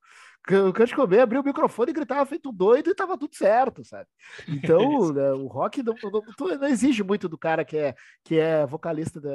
[0.49, 4.07] O Kurt Cobain abriu o microfone e gritava feito doido e tava tudo certo, sabe?
[4.47, 4.79] Então,
[5.13, 7.95] né, o rock não, não, não, exige muito do cara que é,
[8.25, 9.31] que é vocalista, da,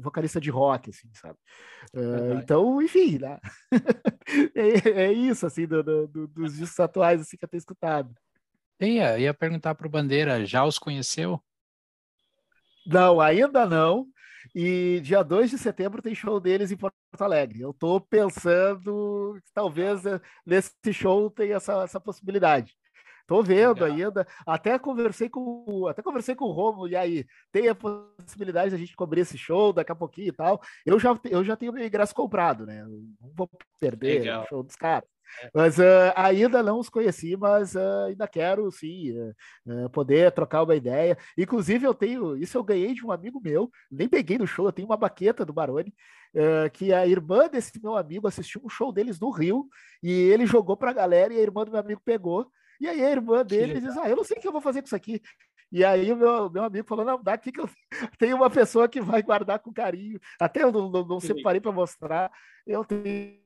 [0.00, 1.38] vocalista de rock, assim, sabe?
[1.94, 3.38] Uh, então, enfim, né?
[4.54, 8.14] é, é, isso, assim, do, do, dos discos atuais, assim, que eu tenho escutado.
[8.82, 11.40] Ia, ia perguntar para o Bandeira, já os conheceu?
[12.86, 14.06] Não, ainda não.
[14.54, 17.60] E dia 2 de setembro tem show deles em Porto Alegre.
[17.60, 22.76] Eu estou pensando que talvez eh, nesse show tenha essa, essa possibilidade.
[23.32, 23.88] Estou vendo Legal.
[23.88, 24.26] ainda.
[24.46, 28.78] Até conversei com até conversei com o Romo, e aí, tem a possibilidade de a
[28.78, 30.60] gente cobrir esse show daqui a pouquinho e tal.
[30.84, 32.84] Eu já, eu já tenho meu ingresso comprado, né?
[32.84, 33.48] Não vou
[33.80, 34.44] perder Legal.
[34.44, 35.08] o show dos caras.
[35.42, 35.50] É.
[35.54, 39.12] Mas uh, ainda não os conheci, mas uh, ainda quero sim
[39.66, 41.16] uh, poder trocar uma ideia.
[41.38, 44.72] Inclusive, eu tenho isso eu ganhei de um amigo meu, nem peguei no show, eu
[44.72, 45.94] tenho uma baqueta do Baroni,
[46.72, 49.66] que a irmã desse meu amigo assistiu um show deles no Rio
[50.02, 52.50] e ele jogou para a galera e a irmã do meu amigo pegou.
[52.82, 54.82] E aí a irmã dele diz: Ah, eu não sei o que eu vou fazer
[54.82, 55.22] com isso aqui.
[55.70, 57.70] E aí o meu, meu amigo falou: Não, dá aqui que eu
[58.18, 60.18] tenho uma pessoa que vai guardar com carinho.
[60.40, 62.32] Até eu não, não, não separei para mostrar.
[62.66, 63.38] Eu tenho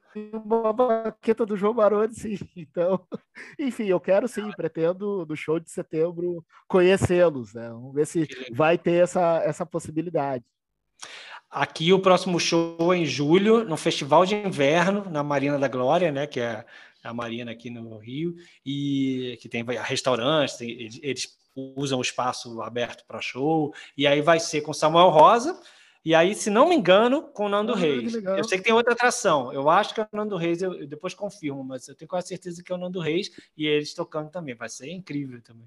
[0.43, 2.39] uma baqueta do João Baroni, sim.
[2.57, 3.07] Então,
[3.59, 7.68] enfim, eu quero sim, pretendo no show de setembro conhecê-los, né?
[7.68, 10.47] Vamos ver se vai ter essa, essa possibilidade.
[11.51, 16.11] Aqui o próximo show é em julho, no Festival de Inverno, na Marina da Glória,
[16.11, 16.26] né?
[16.26, 16.64] Que é
[17.07, 18.34] a Marina aqui no Rio,
[18.64, 24.61] e que tem restaurantes, eles usam o espaço aberto para show, e aí vai ser
[24.61, 25.59] com Samuel Rosa,
[26.07, 28.14] e aí, se não me engano, com o Nando ah, Reis.
[28.14, 29.52] Eu sei que tem outra atração.
[29.52, 32.62] Eu acho que é o Nando Reis, eu, depois confirmo, mas eu tenho quase certeza
[32.62, 34.54] que é o Nando Reis e eles tocando também.
[34.54, 35.66] Vai ser incrível também.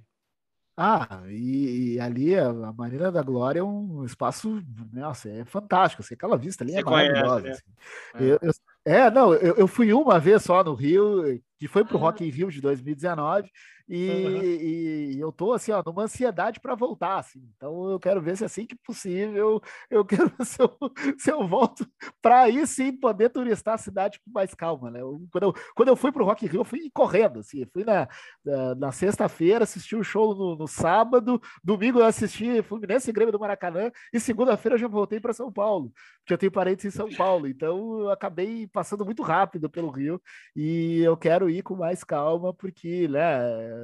[0.78, 4.64] Ah, e, e ali a, a Marina da Glória é um espaço,
[4.94, 6.02] nossa, é fantástico.
[6.02, 7.42] Assim, aquela vista ali é Você é maravilhosa.
[7.42, 7.74] Conhece, né?
[8.16, 8.24] assim.
[8.24, 8.32] é.
[8.32, 8.52] Eu, eu,
[8.90, 12.02] é, não, eu, eu, fui uma vez só no Rio, que foi para o ah.
[12.02, 13.48] Rock in Rio de 2019,
[13.90, 14.44] e, uhum.
[14.44, 17.42] e, eu tô assim, ó, numa ansiedade para voltar, assim.
[17.56, 19.60] Então eu quero ver se assim que possível,
[19.90, 20.78] eu quero ver se eu,
[21.18, 21.88] se eu volto
[22.22, 25.02] para aí sim poder turistar a cidade com mais calma, né?
[25.02, 28.08] Eu, quando, eu, quando eu fui pro Rock Rio, eu fui correndo, assim, fui na,
[28.46, 33.32] na, na sexta-feira, assisti o show no, no, sábado, domingo eu assisti Fluminense e Grêmio
[33.32, 36.92] do Maracanã, e segunda-feira eu já voltei para São Paulo, porque eu tenho parentes em
[36.92, 40.22] São Paulo, então eu acabei passando muito rápido pelo Rio,
[40.56, 43.79] e eu quero ir com mais calma, porque, né,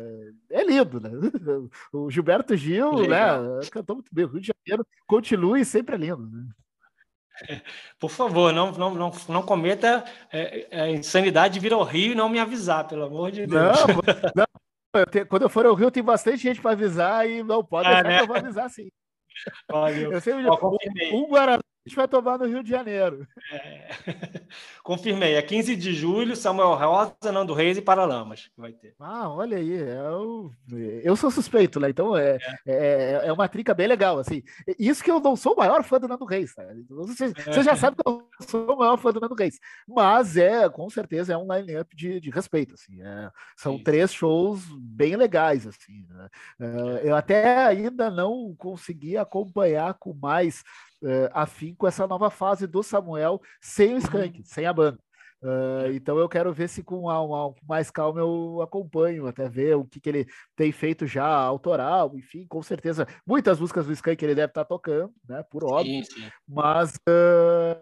[0.50, 1.10] é lindo, né?
[1.94, 3.42] O Gilberto Gil, Legal.
[3.42, 3.60] né?
[3.72, 4.26] Cantou muito bem.
[4.26, 6.46] O Rio de Janeiro continue sempre é lindo, né?
[8.00, 12.30] Por favor, não, não, não, não cometa é, é, insanidade vir ao Rio e não
[12.30, 13.52] me avisar, pelo amor de Deus.
[13.54, 13.88] Não,
[14.36, 14.46] não
[14.96, 17.88] eu tenho, quando eu for ao Rio, tem bastante gente para avisar e não pode
[17.90, 18.18] ah, deixar né?
[18.18, 18.90] que eu vou avisar sim.
[19.70, 20.14] Valeu.
[20.14, 23.28] Eu sempre Ó, um, um Guaraná a gente vai tomar no Rio de Janeiro.
[23.52, 23.90] É.
[24.84, 28.96] Confirmei, é 15 de julho, Samuel Rosa, Nando Reis e Paralamas que vai ter.
[29.00, 31.92] Ah, olha aí, eu, é eu sou suspeito, né?
[31.92, 33.22] Então é, é.
[33.22, 34.42] é, é uma trinca bem legal, assim.
[34.80, 36.64] Isso que eu não sou o maior fã do Nando Reis, tá?
[36.90, 40.68] Você, você já sabe que eu sou o maior fã do Nando Reis, mas é,
[40.68, 43.00] com certeza, é um line-up de, de respeito, assim.
[43.00, 43.84] É, são Sim.
[43.84, 46.08] três shows bem legais, assim.
[46.10, 46.30] Né?
[46.60, 50.64] É, eu até ainda não consegui acompanhar com mais
[51.06, 54.44] uh, afim com essa nova fase do Samuel sem o Skank, uhum.
[54.44, 55.00] sem a banda.
[55.42, 59.86] Uh, então eu quero ver se com uma, mais calma eu acompanho, até ver o
[59.86, 60.26] que, que ele
[60.56, 65.14] tem feito já autoral, enfim, com certeza muitas músicas do Skank ele deve estar tocando,
[65.28, 66.30] né, por óbvio, sim, sim.
[66.48, 67.78] mas uh,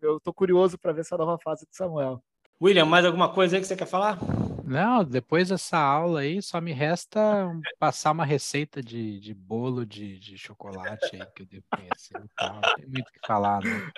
[0.00, 2.22] eu estou curioso para ver essa nova fase do Samuel.
[2.60, 4.18] William, mais alguma coisa aí que você quer falar?
[4.64, 10.18] Não, depois dessa aula aí, só me resta passar uma receita de, de bolo de,
[10.18, 12.18] de chocolate aí que eu devo conhecer.
[12.18, 13.92] Não tem muito o que falar, né?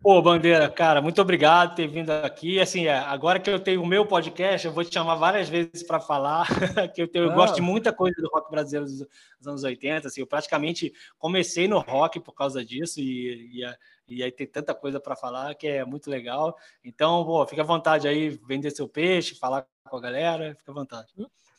[0.00, 2.60] Pô, Bandeira, cara, muito obrigado por ter vindo aqui.
[2.60, 5.82] Assim, é, agora que eu tenho o meu podcast, eu vou te chamar várias vezes
[5.82, 6.46] para falar,
[6.94, 8.98] que eu, tenho, eu gosto de muita coisa do rock brasileiro dos,
[9.38, 10.06] dos anos 80.
[10.06, 13.64] Assim, eu praticamente comecei no rock por causa disso e, e
[14.08, 16.56] e aí tem tanta coisa para falar que é muito legal.
[16.84, 20.74] Então, pô, fica à vontade aí, vender seu peixe, falar com a galera, fica à
[20.74, 21.12] vontade.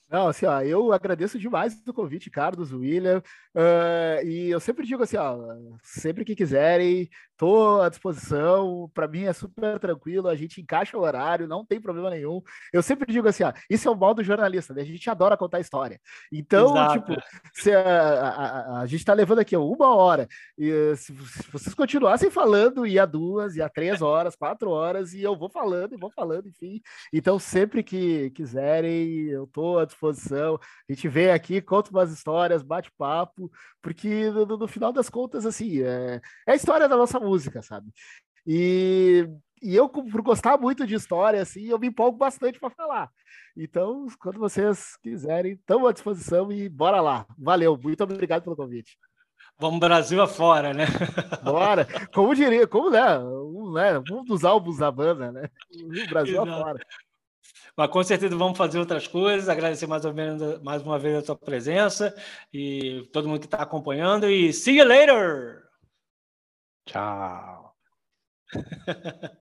[0.10, 3.22] Não, assim, ó, eu agradeço demais o convite, Carlos, William,
[3.55, 5.38] uh, e eu sempre digo assim, ó,
[5.84, 10.99] sempre que quiserem, Estou à disposição, para mim é super tranquilo, a gente encaixa o
[10.99, 12.41] horário, não tem problema nenhum.
[12.74, 14.82] Eu sempre digo assim, ó, isso é o modo jornalista, né?
[14.82, 16.01] A gente adora contar história.
[16.30, 16.99] Então, Exato.
[16.99, 17.22] tipo,
[17.53, 22.30] se a, a, a, gente está levando aqui uma hora, e se, se, vocês continuassem
[22.30, 26.49] falando, ia duas, ia três horas, quatro horas, e eu vou falando, e vou falando,
[26.49, 26.82] enfim.
[27.14, 29.99] Então, sempre que quiserem, eu estou à disposição.
[30.88, 35.45] A gente vem aqui, conta umas histórias, bate papo, porque no, no final das contas,
[35.45, 37.91] assim, é, é a história da nossa música, sabe?
[38.45, 39.28] E,
[39.62, 43.10] e eu, por gostar muito de história, assim, eu me empolgo bastante para falar.
[43.56, 47.26] Então, quando vocês quiserem, estamos à disposição e bora lá.
[47.38, 48.97] Valeu, muito obrigado pelo convite.
[49.60, 50.86] Vamos Brasil afora, né?
[51.43, 51.86] Bora.
[52.14, 53.20] Como diria, como né?
[53.20, 54.00] Um, né?
[54.10, 55.50] um dos álbuns da banda, né?
[56.10, 56.50] Brasil Exato.
[56.50, 56.80] afora.
[57.76, 59.50] Mas com certeza vamos fazer outras coisas.
[59.50, 62.16] Agradecer mais, ou menos, mais uma vez a sua presença
[62.54, 64.30] e todo mundo que está acompanhando.
[64.30, 65.64] E see you later!
[66.86, 67.76] Tchau.